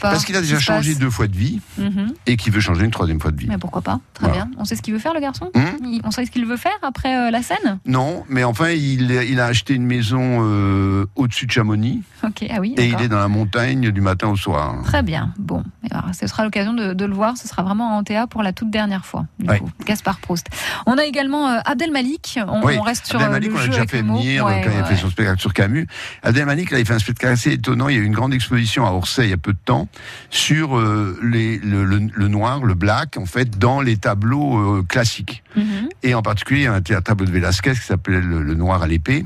Parce 0.00 0.24
qu'il 0.24 0.36
a 0.36 0.40
déjà 0.40 0.58
changé 0.58 0.94
deux 0.94 1.10
fois 1.10 1.26
de 1.26 1.36
vie 1.36 1.60
Mhm. 1.78 2.12
et 2.26 2.36
qu'il 2.36 2.52
veut 2.52 2.60
changer 2.60 2.84
une 2.84 2.90
troisième 2.90 3.20
fois 3.20 3.30
de 3.30 3.36
vie. 3.38 3.46
Mais 3.48 3.58
pourquoi 3.58 3.82
pas 3.82 4.00
Très 4.14 4.26
Voilà. 4.28 4.44
bien. 4.46 4.50
On 4.58 4.64
sait 4.64 4.76
ce 4.76 4.82
qu'il 4.82 4.92
veut 4.92 4.98
faire, 5.00 5.14
le 5.14 5.20
garçon 5.20 5.50
Il- 5.54 6.00
On 6.04 6.10
sait 6.10 6.24
ce 6.26 6.30
qu'il 6.30 6.46
veut 6.46 6.56
faire 6.56 6.72
après 6.82 7.16
euh, 7.16 7.30
la 7.30 7.42
scène 7.42 7.78
Non, 7.86 8.24
mais 8.28 8.44
enfin, 8.44 8.70
il, 8.70 9.10
il 9.10 9.40
a 9.40 9.46
acheté 9.46 9.74
une 9.74 9.86
maison 9.86 10.38
euh, 10.42 11.06
au-dessus 11.16 11.46
de 11.46 11.52
Chamonix 11.52 12.02
Ok, 12.24 12.44
ah 12.50 12.60
oui. 12.60 12.74
et 12.78 12.86
il 12.86 13.00
est 13.00 13.08
dans 13.08 13.18
la 13.18 13.28
montagne 13.28 13.90
du 13.90 14.00
matin 14.00 14.28
au 14.28 14.36
soir. 14.36 14.76
Très 14.84 15.02
bien. 15.02 15.32
Bon, 15.38 15.62
Et 15.88 15.92
alors, 15.92 16.06
ce 16.14 16.26
sera 16.26 16.44
l'occasion 16.44 16.72
de, 16.72 16.92
de 16.92 17.04
le 17.04 17.14
voir. 17.14 17.36
Ce 17.36 17.46
sera 17.48 17.62
vraiment 17.62 17.96
en 17.96 18.02
Théa 18.04 18.26
pour 18.26 18.42
la 18.42 18.52
toute 18.52 18.70
dernière 18.70 19.04
fois. 19.06 19.26
Du 19.38 19.46
coup, 19.46 19.70
Gaspard 19.86 20.18
Proust. 20.18 20.46
On 20.86 20.98
a 20.98 21.04
également 21.04 21.48
euh, 21.48 21.58
Abdel 21.64 21.90
Malik. 21.92 22.38
On, 22.46 22.64
Oui, 22.64 22.74
on 22.78 22.82
reste 22.82 23.06
sur 23.06 23.16
Abdel 23.16 23.28
euh, 23.28 23.32
Malik, 23.32 23.48
le 23.50 23.54
on 23.54 23.58
l'a 23.58 23.62
jeu 23.64 23.68
déjà 23.70 23.78
avec 23.80 23.90
fait 23.90 24.02
venir 24.02 24.44
Ouais, 24.46 24.62
quand 24.64 24.70
il 24.72 24.78
a 24.78 24.82
ouais, 24.82 24.88
fait 24.88 24.96
son 24.96 25.10
spectacle 25.10 25.40
sur 25.40 25.52
Camus. 25.52 25.86
Abdel 26.22 26.46
Malik, 26.46 26.70
là, 26.70 26.78
il 26.78 26.86
fait 26.86 26.94
un 26.94 26.98
spectacle 26.98 27.32
assez 27.32 27.52
étonnant. 27.52 27.88
Il 27.88 27.96
y 27.96 27.98
a 27.98 28.00
eu 28.02 28.04
une 28.04 28.14
grande 28.14 28.34
exposition 28.34 28.86
à 28.86 28.90
Orsay 28.92 29.24
il 29.24 29.30
y 29.30 29.34
a 29.34 29.36
peu 29.42 29.52
de 29.52 29.58
temps 29.64 29.88
sur 30.30 30.78
euh, 30.78 31.18
les, 31.22 31.58
le, 31.58 31.84
le- 31.84 32.08
le 32.14 32.28
noir, 32.28 32.64
le 32.64 32.74
black, 32.74 33.16
en 33.18 33.26
fait, 33.26 33.58
dans 33.58 33.80
les 33.80 33.96
tableaux 33.96 34.78
euh, 34.78 34.82
classiques. 34.82 35.42
Mhm. 35.56 35.88
Et 36.02 36.14
en 36.14 36.22
particulier, 36.22 36.60
il 36.62 36.64
y 36.64 36.66
a 36.68 36.74
un 36.98 37.02
tableau 37.02 37.26
de 37.26 37.30
Velázquez 37.32 37.72
qui 37.72 37.80
s'appelait 37.86 38.20
le, 38.20 38.42
le 38.42 38.54
Noir 38.54 38.82
à 38.82 38.86
l'épée. 38.86 39.24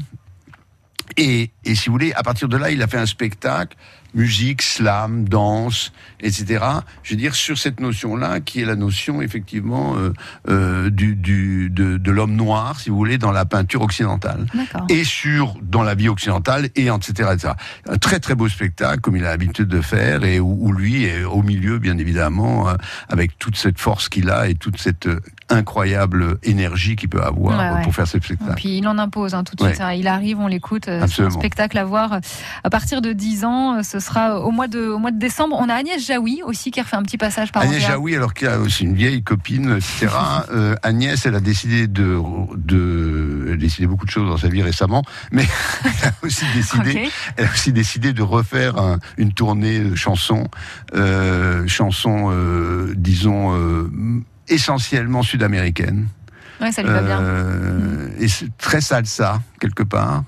Et, 1.17 1.51
et 1.65 1.75
si 1.75 1.87
vous 1.87 1.93
voulez, 1.93 2.13
à 2.15 2.23
partir 2.23 2.49
de 2.49 2.57
là, 2.57 2.71
il 2.71 2.83
a 2.83 2.87
fait 2.89 2.99
un 2.99 3.07
spectacle, 3.07 3.77
musique, 4.17 4.63
slam, 4.63 5.29
danse, 5.29 5.93
etc. 6.21 6.65
Je 7.03 7.13
veux 7.13 7.21
dire, 7.21 7.35
sur 7.35 7.59
cette 7.59 7.81
notion-là, 7.81 8.41
qui 8.41 8.63
est 8.63 8.65
la 8.65 8.75
notion, 8.75 9.23
effectivement, 9.23 9.97
euh, 9.97 10.13
euh, 10.49 10.91
du, 10.91 11.15
du, 11.15 11.71
de, 11.71 11.99
de 11.99 12.11
l'homme 12.11 12.35
noir, 12.35 12.81
si 12.81 12.91
vous 12.91 12.97
voulez, 12.97 13.19
dans 13.19 13.31
la 13.31 13.45
peinture 13.45 13.83
occidentale. 13.83 14.47
Et 14.89 15.05
sur, 15.05 15.55
dans 15.63 15.83
la 15.83 15.95
vie 15.95 16.09
occidentale, 16.09 16.71
et 16.75 16.87
etc., 16.87 17.31
etc. 17.33 17.53
Un 17.89 17.99
très 17.99 18.19
très 18.19 18.35
beau 18.35 18.49
spectacle, 18.49 19.01
comme 19.01 19.17
il 19.17 19.25
a 19.25 19.31
l'habitude 19.31 19.69
de 19.69 19.83
faire, 19.83 20.25
et 20.25 20.41
où, 20.41 20.57
où 20.61 20.73
lui 20.73 21.05
est 21.05 21.25
au 21.25 21.43
milieu, 21.43 21.79
bien 21.79 21.99
évidemment, 21.99 22.69
euh, 22.69 22.75
avec 23.09 23.39
toute 23.39 23.57
cette 23.57 23.79
force 23.79 24.09
qu'il 24.09 24.31
a 24.31 24.49
et 24.49 24.55
toute 24.55 24.81
cette 24.81 25.09
incroyable 25.49 26.39
énergie 26.43 26.97
qu'il 26.97 27.09
peut 27.09 27.23
avoir 27.23 27.59
Ouais, 27.59 27.77
ouais. 27.79 27.83
pour 27.85 27.95
faire 27.95 28.07
ce 28.09 28.17
Et 28.19 28.21
spectacle. 28.21 28.55
puis 28.57 28.79
il 28.79 28.89
en 28.89 28.99
impose 28.99 29.35
hein, 29.35 29.45
tout 29.45 29.55
de 29.55 29.63
suite. 29.65 29.81
hein. 29.81 29.93
Il 29.93 30.09
arrive, 30.09 30.39
on 30.41 30.47
l'écoute. 30.49 30.89
euh, 30.89 30.99
C'est 30.99 31.03
un 31.03 31.05
Absolument. 31.05 31.39
spectacle 31.39 31.79
à 31.79 31.85
voir 31.85 32.13
euh, 32.15 32.19
à 32.65 32.71
partir 32.71 33.01
de 33.01 33.13
10 33.13 33.45
ans. 33.45 33.77
euh, 33.79 33.83
Ce 33.83 34.01
sera 34.01 34.41
au 34.41 34.51
mois 34.51 34.67
de, 34.69 34.89
au 34.89 34.99
mois 34.99 35.11
de 35.13 35.19
décembre. 35.19 35.57
On 35.59 35.69
a 35.69 35.75
Agnès 35.75 36.05
Jaoui 36.05 36.43
aussi 36.45 36.71
qui 36.71 36.81
a 36.81 36.83
refait 36.83 36.97
un 36.97 37.03
petit 37.03 37.19
passage 37.19 37.53
par 37.53 37.63
Agnès. 37.63 37.81
Jaoui, 37.81 38.17
alors 38.17 38.35
qu'il 38.35 38.49
a 38.49 38.59
aussi 38.59 38.85
une 38.85 38.95
vieille 38.95 39.23
copine, 39.23 39.77
etc. 39.77 40.09
euh, 40.53 40.75
Agnès, 40.83 41.25
elle 41.27 41.35
a 41.37 41.41
décidé 41.41 41.87
de, 41.87 42.19
de, 42.57 43.45
elle 43.49 43.53
a 43.55 43.57
décidé 43.57 43.87
beaucoup 43.87 44.07
de 44.07 44.11
choses 44.11 44.29
dans 44.29 44.37
sa 44.39 44.49
vie 44.49 44.63
récemment, 44.63 45.03
mais 45.31 45.47
elle 45.85 46.09
a 46.09 46.13
aussi 46.23 46.45
décidé, 46.55 47.09
elle 47.37 47.47
a 47.47 47.51
aussi 47.51 47.73
décidé 47.73 48.13
de 48.13 48.23
refaire 48.23 48.79
un- 48.79 48.99
une 49.17 49.33
tournée 49.33 49.79
de 49.81 49.95
chansons, 49.95 50.49
euh, 50.95 51.67
chansons, 51.69 52.31
euh, 52.33 52.93
disons, 52.97 53.55
euh, 53.55 53.91
essentiellement 54.49 55.23
sud-américaines. 55.23 56.07
Ouais, 56.61 56.73
ça 56.73 56.83
lui 56.83 56.91
va 56.91 57.03
bien. 57.03 57.21
Euh, 57.21 58.09
Et 58.19 58.27
très 58.59 58.81
salsa, 58.81 59.41
quelque 59.61 59.83
part. 59.83 60.25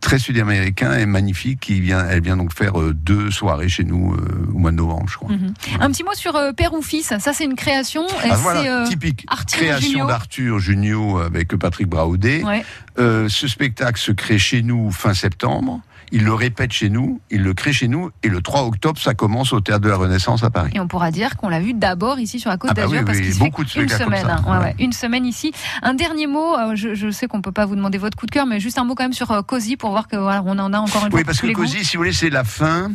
Très 0.00 0.18
sud-américain 0.18 0.94
et 0.96 1.04
magnifique. 1.06 1.60
Qui 1.60 1.80
vient, 1.80 2.06
elle 2.08 2.22
vient 2.22 2.36
donc 2.36 2.54
faire 2.54 2.80
euh, 2.80 2.94
deux 2.94 3.30
soirées 3.30 3.68
chez 3.68 3.84
nous 3.84 4.14
euh, 4.14 4.50
au 4.54 4.58
mois 4.58 4.70
de 4.70 4.76
novembre, 4.76 5.06
je 5.08 5.16
crois. 5.16 5.30
Mhm. 5.30 5.52
Un 5.80 5.90
petit 5.90 6.04
mot 6.04 6.14
sur 6.14 6.36
euh, 6.36 6.52
Père 6.52 6.72
ou 6.72 6.80
Fils. 6.82 7.12
Ça, 7.18 7.32
c'est 7.34 7.44
une 7.44 7.54
création. 7.54 8.06
Ah, 8.22 8.36
voilà, 8.36 8.82
euh, 8.82 8.86
typique. 8.86 9.24
Arthur 9.28 9.58
Création 9.58 10.06
d'Arthur 10.06 10.58
Junio 10.58 11.18
avec 11.18 11.48
Patrick 11.56 11.86
Braoudet. 11.88 12.42
ouais. 12.44 12.64
Ce 12.98 13.48
spectacle 13.48 13.98
se 14.00 14.12
crée 14.12 14.38
chez 14.38 14.62
nous 14.62 14.90
fin 14.90 15.14
septembre. 15.14 15.80
Il 16.12 16.24
le 16.24 16.34
répète 16.34 16.72
chez 16.72 16.88
nous, 16.90 17.20
il 17.30 17.42
le 17.42 17.54
crée 17.54 17.72
chez 17.72 17.86
nous, 17.88 18.10
et 18.22 18.28
le 18.28 18.40
3 18.40 18.64
octobre, 18.64 19.00
ça 19.00 19.14
commence 19.14 19.52
au 19.52 19.60
Théâtre 19.60 19.82
de 19.82 19.88
la 19.88 19.96
Renaissance 19.96 20.42
à 20.42 20.50
Paris. 20.50 20.72
Et 20.74 20.80
on 20.80 20.88
pourra 20.88 21.10
dire 21.10 21.36
qu'on 21.36 21.48
l'a 21.48 21.60
vu 21.60 21.72
d'abord 21.74 22.18
ici 22.18 22.40
sur 22.40 22.50
la 22.50 22.56
Côte 22.56 22.70
Ah 22.72 22.74
bah 22.74 22.82
d'Azur 22.82 22.98
oui, 22.98 23.04
parce 23.04 23.18
oui, 23.18 23.30
qu'il 23.30 23.38
beaucoup 23.38 23.64
fait 23.64 23.78
de 23.80 23.84
une 23.84 23.88
semaine. 23.90 24.26
hein. 24.28 24.42
Ouais, 24.46 24.52
ouais. 24.52 24.58
ouais, 24.64 24.74
une 24.78 24.92
semaine 24.92 25.24
ici. 25.26 25.52
Un 25.82 25.94
dernier 25.94 26.26
mot. 26.26 26.56
euh, 26.56 26.74
Je, 26.74 26.94
je 26.94 27.10
sais 27.10 27.26
qu'on 27.28 27.42
peut 27.42 27.52
pas 27.52 27.66
vous 27.66 27.76
demander 27.76 27.98
votre 27.98 28.16
coup 28.16 28.26
de 28.26 28.30
cœur, 28.32 28.46
mais 28.46 28.58
juste 28.60 28.78
un 28.78 28.84
mot 28.84 28.94
quand 28.94 29.04
même 29.04 29.12
sur 29.12 29.30
euh, 29.30 29.42
Cozy 29.42 29.76
pour 29.76 29.90
voir 29.90 30.08
que 30.08 30.16
voilà, 30.16 30.42
on 30.44 30.58
en 30.58 30.72
a 30.72 30.78
encore 30.78 31.04
une 31.04 31.10
fois 31.10 31.18
Oui, 31.20 31.24
parce 31.24 31.40
que. 31.40 31.46
Cozy, 31.52 31.84
si 31.84 31.96
vous 31.96 32.02
voulez, 32.02 32.12
c'est 32.12 32.30
la 32.30 32.44
fin 32.44 32.90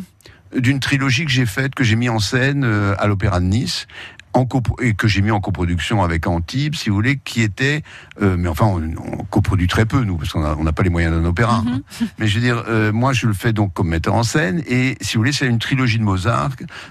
d'une 0.56 0.78
trilogie 0.78 1.24
que 1.24 1.30
j'ai 1.30 1.44
faite, 1.44 1.74
que 1.74 1.82
j'ai 1.84 1.96
mis 1.96 2.08
en 2.08 2.18
scène 2.20 2.62
euh, 2.64 2.94
à 2.98 3.06
l'Opéra 3.08 3.40
de 3.40 3.46
Nice. 3.46 3.86
En 4.36 4.46
et 4.82 4.92
que 4.92 5.08
j'ai 5.08 5.22
mis 5.22 5.30
en 5.30 5.40
coproduction 5.40 6.02
avec 6.02 6.26
Antibes, 6.26 6.74
si 6.74 6.90
vous 6.90 6.94
voulez, 6.94 7.18
qui 7.24 7.40
était, 7.40 7.82
euh, 8.20 8.36
mais 8.38 8.48
enfin, 8.48 8.66
on, 8.66 8.82
on 8.82 9.24
coproduit 9.24 9.66
très 9.66 9.86
peu 9.86 10.04
nous, 10.04 10.16
parce 10.16 10.30
qu'on 10.30 10.62
n'a 10.62 10.72
pas 10.72 10.82
les 10.82 10.90
moyens 10.90 11.14
d'un 11.14 11.24
opéra. 11.24 11.62
Mhm. 11.62 11.68
hein. 11.68 12.06
Mais 12.18 12.26
je 12.26 12.34
veux 12.34 12.42
dire, 12.42 12.62
euh, 12.68 12.92
moi, 12.92 13.14
je 13.14 13.26
le 13.26 13.32
fais 13.32 13.54
donc 13.54 13.72
comme 13.72 13.88
metteur 13.88 14.14
en 14.14 14.22
scène, 14.22 14.62
et 14.66 14.96
si 15.00 15.14
vous 15.14 15.20
voulez, 15.20 15.32
c'est 15.32 15.46
une 15.46 15.58
trilogie 15.58 15.98
de 15.98 16.04
Mozart 16.04 16.50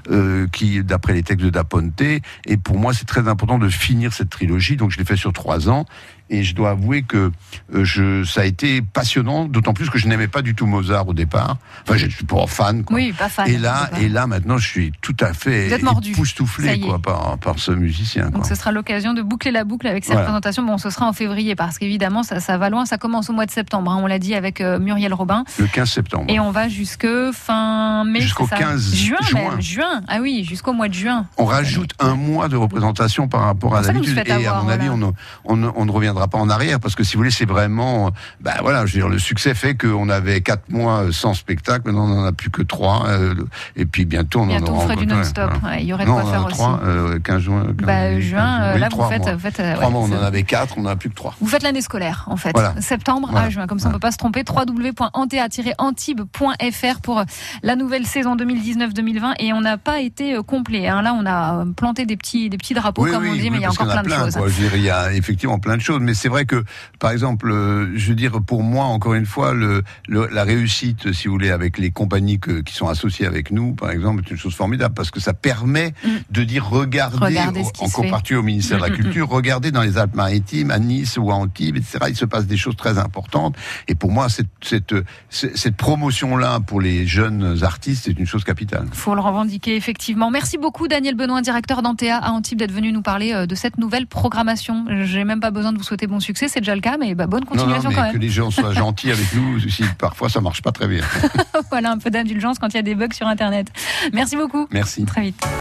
euh, 0.09 0.47
qui, 0.47 0.83
d'après 0.83 1.13
les 1.13 1.21
textes 1.21 1.45
de 1.45 1.51
Da 1.51 1.63
Ponte, 1.63 2.01
et 2.01 2.57
pour 2.57 2.79
moi, 2.79 2.93
c'est 2.93 3.05
très 3.05 3.27
important 3.27 3.59
de 3.59 3.69
finir 3.69 4.11
cette 4.11 4.29
trilogie. 4.29 4.75
Donc, 4.75 4.89
je 4.91 4.97
l'ai 4.97 5.05
fait 5.05 5.15
sur 5.15 5.31
trois 5.31 5.69
ans, 5.69 5.85
et 6.29 6.43
je 6.43 6.55
dois 6.55 6.71
avouer 6.71 7.03
que 7.03 7.31
euh, 7.73 7.83
je, 7.85 8.23
ça 8.23 8.41
a 8.41 8.45
été 8.45 8.81
passionnant, 8.81 9.45
d'autant 9.45 9.73
plus 9.73 9.89
que 9.89 9.97
je 9.99 10.07
n'aimais 10.07 10.27
pas 10.27 10.41
du 10.41 10.55
tout 10.55 10.65
Mozart 10.65 11.07
au 11.07 11.13
départ. 11.13 11.57
Enfin, 11.83 11.97
je 11.97 12.07
suis 12.07 12.25
pas 12.25 12.45
fan. 12.47 12.83
Quoi. 12.83 12.95
Oui, 12.95 13.13
pas 13.13 13.29
fan. 13.29 13.47
Et 13.47 13.57
là, 13.57 13.89
et 14.01 14.09
là, 14.09 14.27
maintenant, 14.27 14.57
je 14.57 14.67
suis 14.67 14.91
tout 15.01 15.15
à 15.19 15.33
fait 15.33 15.69
époustouflé 15.69 16.79
quoi, 16.79 16.99
par, 16.99 17.37
par 17.37 17.59
ce 17.59 17.71
musicien. 17.71 18.23
Quoi. 18.29 18.31
Donc 18.39 18.45
ce 18.47 18.55
sera 18.55 18.71
l'occasion 18.71 19.13
de 19.13 19.21
boucler 19.21 19.51
la 19.51 19.63
boucle 19.63 19.87
avec 19.87 20.03
ces 20.03 20.11
Voilà. 20.11 20.21
représentations. 20.27 20.63
Bon, 20.63 20.77
ce 20.77 20.89
sera 20.89 21.05
en 21.07 21.13
février 21.13 21.55
parce 21.55 21.77
qu'évidemment, 21.77 22.23
ça, 22.23 22.39
ça 22.39 22.57
va 22.57 22.69
loin. 22.69 22.85
Ça 22.85 22.97
commence 22.97 23.29
au 23.29 23.33
mois 23.33 23.45
de 23.45 23.51
septembre. 23.51 23.91
hein, 23.91 23.99
on 24.01 24.07
l'a 24.07 24.19
dit 24.19 24.35
avec 24.35 24.61
euh, 24.61 24.79
Muriel 24.79 25.13
Robin. 25.13 25.43
Le 25.59 25.67
15 25.67 25.89
septembre. 25.89 26.25
Et 26.29 26.39
on 26.39 26.51
va 26.51 26.67
jusque 26.69 27.07
fin 27.33 28.03
mai. 28.05 28.21
Jusqu'au 28.21 28.45
c'est 28.47 28.55
ça 28.55 28.61
15 28.63 28.95
juin. 28.95 29.17
juin. 29.21 29.49
même. 29.51 29.61
Juin. 29.61 30.01
Ah 30.07 30.17
oui, 30.21 30.43
jusqu'au 30.43 30.73
mois 30.73 30.87
de 30.87 30.93
juin. 30.93 31.27
On 31.37 31.45
rajoute 31.45 31.91
un 31.99 32.15
mois 32.15 32.47
de 32.47 32.55
représentation 32.55 33.27
par 33.27 33.41
rapport 33.41 33.75
à 33.75 33.81
l'habitude. 33.81 34.15
faites 34.15 34.27
Et 34.29 34.47
à 34.47 34.61
mon 34.61 34.69
avis, 34.69 34.87
voilà. 34.87 35.07
on 35.45 35.63
on, 35.63 35.73
on 35.75 35.85
ne 35.85 35.91
reviendra 35.91 36.14
pas 36.27 36.37
en 36.37 36.49
arrière 36.49 36.79
parce 36.79 36.95
que 36.95 37.03
si 37.03 37.13
vous 37.13 37.19
voulez, 37.19 37.31
c'est 37.31 37.45
vraiment, 37.47 38.11
ben 38.41 38.53
voilà, 38.61 38.85
je 38.85 38.93
veux 38.93 38.99
dire, 39.01 39.09
le 39.09 39.19
succès 39.19 39.53
fait 39.53 39.75
qu'on 39.75 40.09
avait 40.09 40.41
quatre 40.41 40.69
mois 40.69 41.05
sans 41.11 41.33
spectacle, 41.33 41.87
maintenant 41.87 42.05
on 42.05 42.15
n'en 42.15 42.25
a 42.25 42.31
plus 42.31 42.49
que 42.49 42.61
trois. 42.61 43.05
euh, 43.07 43.33
et 43.75 43.85
puis 43.85 44.05
bientôt, 44.05 44.41
on 44.41 44.45
Bientôt, 44.47 44.71
en 44.71 44.75
aura 44.77 44.83
ferez 44.85 44.95
du 44.97 45.03
encore- 45.05 45.17
non-stop. 45.17 45.51
voilà. 45.61 45.75
Ouais, 45.75 45.81
Il 45.83 45.87
y 45.87 45.93
aurait 45.93 46.05
de 46.05 46.09
quoi 46.09 46.23
on 46.23 46.27
en 46.27 46.31
faire 46.31 46.45
aussi. 46.45 46.55
trois, 46.55 46.79
euh, 46.83 47.19
15 47.19 47.41
juin. 47.41 47.63
15 47.65 47.75
Bah, 47.85 48.07
juillet, 48.11 48.21
juin, 48.21 48.57
15 48.59 48.69
euh, 48.69 48.73
oui, 48.75 48.79
là, 48.79 48.87
vous 48.91 49.09
faites, 49.09 49.21
mois. 49.21 49.33
vous 49.33 49.39
faites, 49.39 49.59
euh, 49.59 49.75
ouais, 49.77 49.89
mois, 49.89 50.01
on 50.01 50.11
en 50.11 50.23
avait 50.23 50.43
quatre, 50.43 50.77
on 50.77 50.81
n'en 50.81 50.89
a 50.91 50.95
plus 50.95 51.09
que 51.09 51.15
trois. 51.15 51.33
Vous 51.39 51.47
faites 51.47 51.63
l'année 51.63 51.81
scolaire, 51.81 52.25
en 52.27 52.37
fait. 52.37 52.51
Voilà. 52.53 52.73
Septembre 52.81 53.27
Voilà. 53.31 53.47
à 53.47 53.49
juin. 53.49 53.67
Comme 53.67 53.79
ça, 53.79 53.89
on 53.89 53.91
peut 53.91 53.99
pas 53.99 54.11
se 54.11 54.17
tromper. 54.17 54.43
www.antea-antibes.fr 54.49 57.01
pour 57.01 57.23
la 57.63 57.75
nouvelle 57.75 58.05
saison 58.05 58.35
2019-2020. 58.35 59.33
Et 59.39 59.53
on 59.53 59.61
n'a 59.61 59.77
pas 59.77 59.99
été 59.99 60.35
euh, 60.35 60.43
complet. 60.43 60.87
hein. 60.87 61.01
Là, 61.01 61.13
on 61.19 61.25
a 61.25 61.61
euh, 61.61 61.65
planté 61.75 62.05
des 62.05 62.17
petits, 62.17 62.49
des 62.49 62.57
petits 62.57 62.73
drapeaux, 62.73 63.03
Oui, 63.03 63.11
comme 63.11 63.23
oui, 63.23 63.29
on 63.31 63.35
dit, 63.35 63.49
mais 63.49 63.57
il 63.57 63.61
y 63.61 63.65
a 63.65 63.69
encore 63.71 63.87
en 63.87 63.91
plein 63.91 64.03
de 64.03 64.09
choses. 64.09 64.35
quoi. 64.35 64.47
Je 64.47 64.53
veux 64.53 64.69
dire, 64.69 64.75
il 64.77 64.83
y 64.83 64.89
a 64.89 65.13
effectivement 65.13 65.59
plein 65.59 65.77
de 65.77 65.81
choses, 65.81 65.99
mais 66.05 66.13
c'est 66.13 66.29
vrai 66.29 66.45
que, 66.45 66.63
par 66.99 67.11
exemple, 67.11 67.51
euh, 67.51 67.91
je 67.97 68.09
veux 68.09 68.15
dire, 68.15 68.41
pour 68.41 68.63
moi, 68.63 68.85
encore 68.85 69.13
une 69.15 69.25
fois, 69.25 69.53
le, 69.53 69.83
le- 70.07 70.29
la 70.31 70.43
réussite, 70.43 71.11
si 71.11 71.27
vous 71.27 71.33
voulez, 71.33 71.51
avec 71.51 71.77
les 71.77 71.91
compagnies 71.91 72.39
que- 72.39 72.61
qui 72.61 72.73
sont 72.73 72.87
associées 72.87 73.25
avec 73.27 73.51
nous, 73.51 73.73
par 73.73 73.91
exemple, 73.91 74.23
est 74.25 74.31
une 74.31 74.37
chose 74.37 74.55
formidable 74.55 74.93
parce 74.95 75.11
que 75.11 75.19
ça 75.19 75.33
permet 75.33 75.93
Mm. 76.03 76.09
de 76.31 76.43
dire 76.43 76.67
regardez, 76.69 77.17
Regardez 77.17 77.63
en 77.79 77.89
copartie 77.89 78.35
au 78.35 78.43
ministère 78.43 78.77
de 78.79 78.83
Mm, 78.83 78.87
la 78.87 78.93
mm, 78.93 78.97
Culture, 78.97 79.27
regardez 79.29 79.71
dans 79.71 79.81
les 79.83 79.97
Alpes-Maritimes, 79.97 80.71
à 80.71 80.79
Nice 80.79 81.17
ou 81.17 81.31
à 81.31 81.35
Antibes, 81.35 81.77
etc. 81.77 81.97
Il 82.09 82.15
se 82.15 82.25
passe 82.25 82.45
des 82.47 82.57
choses 82.57 82.75
très 82.75 82.97
importantes. 82.97 83.55
Et 83.87 83.95
pour 83.95 84.11
moi, 84.11 84.29
cette, 84.29 84.47
cette, 84.61 84.93
cette, 85.29 85.57
cette 85.57 85.75
promotion-là 85.77 86.59
pour 86.59 86.81
les 86.81 87.07
jeunes 87.07 87.57
artistes, 87.63 88.03
c'est 88.05 88.19
une 88.19 88.27
chose 88.27 88.43
capitale. 88.43 88.85
faut 88.93 89.15
le 89.15 89.21
revendiquer 89.21 89.75
effectivement. 89.75 90.29
Merci 90.29 90.57
beaucoup 90.57 90.87
Daniel 90.87 91.15
Benoît, 91.15 91.41
directeur 91.41 91.81
d'Antea 91.81 92.17
à 92.17 92.29
Antibes, 92.31 92.59
d'être 92.59 92.71
venu 92.73 92.91
nous 92.91 93.01
parler 93.01 93.31
euh, 93.33 93.45
de 93.45 93.55
cette 93.55 93.77
nouvelle 93.77 94.05
programmation. 94.07 94.85
J'ai 95.05 95.23
même 95.23 95.39
pas 95.39 95.51
besoin 95.51 95.71
de 95.71 95.77
vous 95.77 95.83
souhaiter 95.83 95.94
bon 96.07 96.19
succès, 96.19 96.47
c'est 96.47 96.59
déjà 96.59 96.75
le 96.75 96.81
cas, 96.81 96.97
mais 96.99 97.15
bah, 97.15 97.27
bonne 97.27 97.41
Non, 97.45 97.55
non, 97.55 97.61
continuation 97.63 97.89
mais 97.89 97.95
quand 97.95 98.07
que 98.07 98.13
même. 98.13 98.21
les 98.21 98.29
gens 98.29 98.51
soient 98.51 98.73
gentils 98.73 99.11
avec 99.11 99.33
nous, 99.33 99.59
si 99.69 99.83
parfois 99.97 100.29
ça 100.29 100.41
marche 100.41 100.61
pas 100.61 100.71
très 100.71 100.87
bien. 100.87 101.03
voilà 101.71 101.91
un 101.91 101.97
peu 101.97 102.09
d'indulgence 102.09 102.59
quand 102.59 102.67
il 102.69 102.75
y 102.75 102.79
a 102.79 102.83
des 102.83 102.95
bugs 102.95 103.13
sur 103.13 103.27
Internet. 103.27 103.67
Merci 104.13 104.35
beaucoup. 104.35 104.67
Merci. 104.71 105.05
Très 105.05 105.21
vite. 105.21 105.45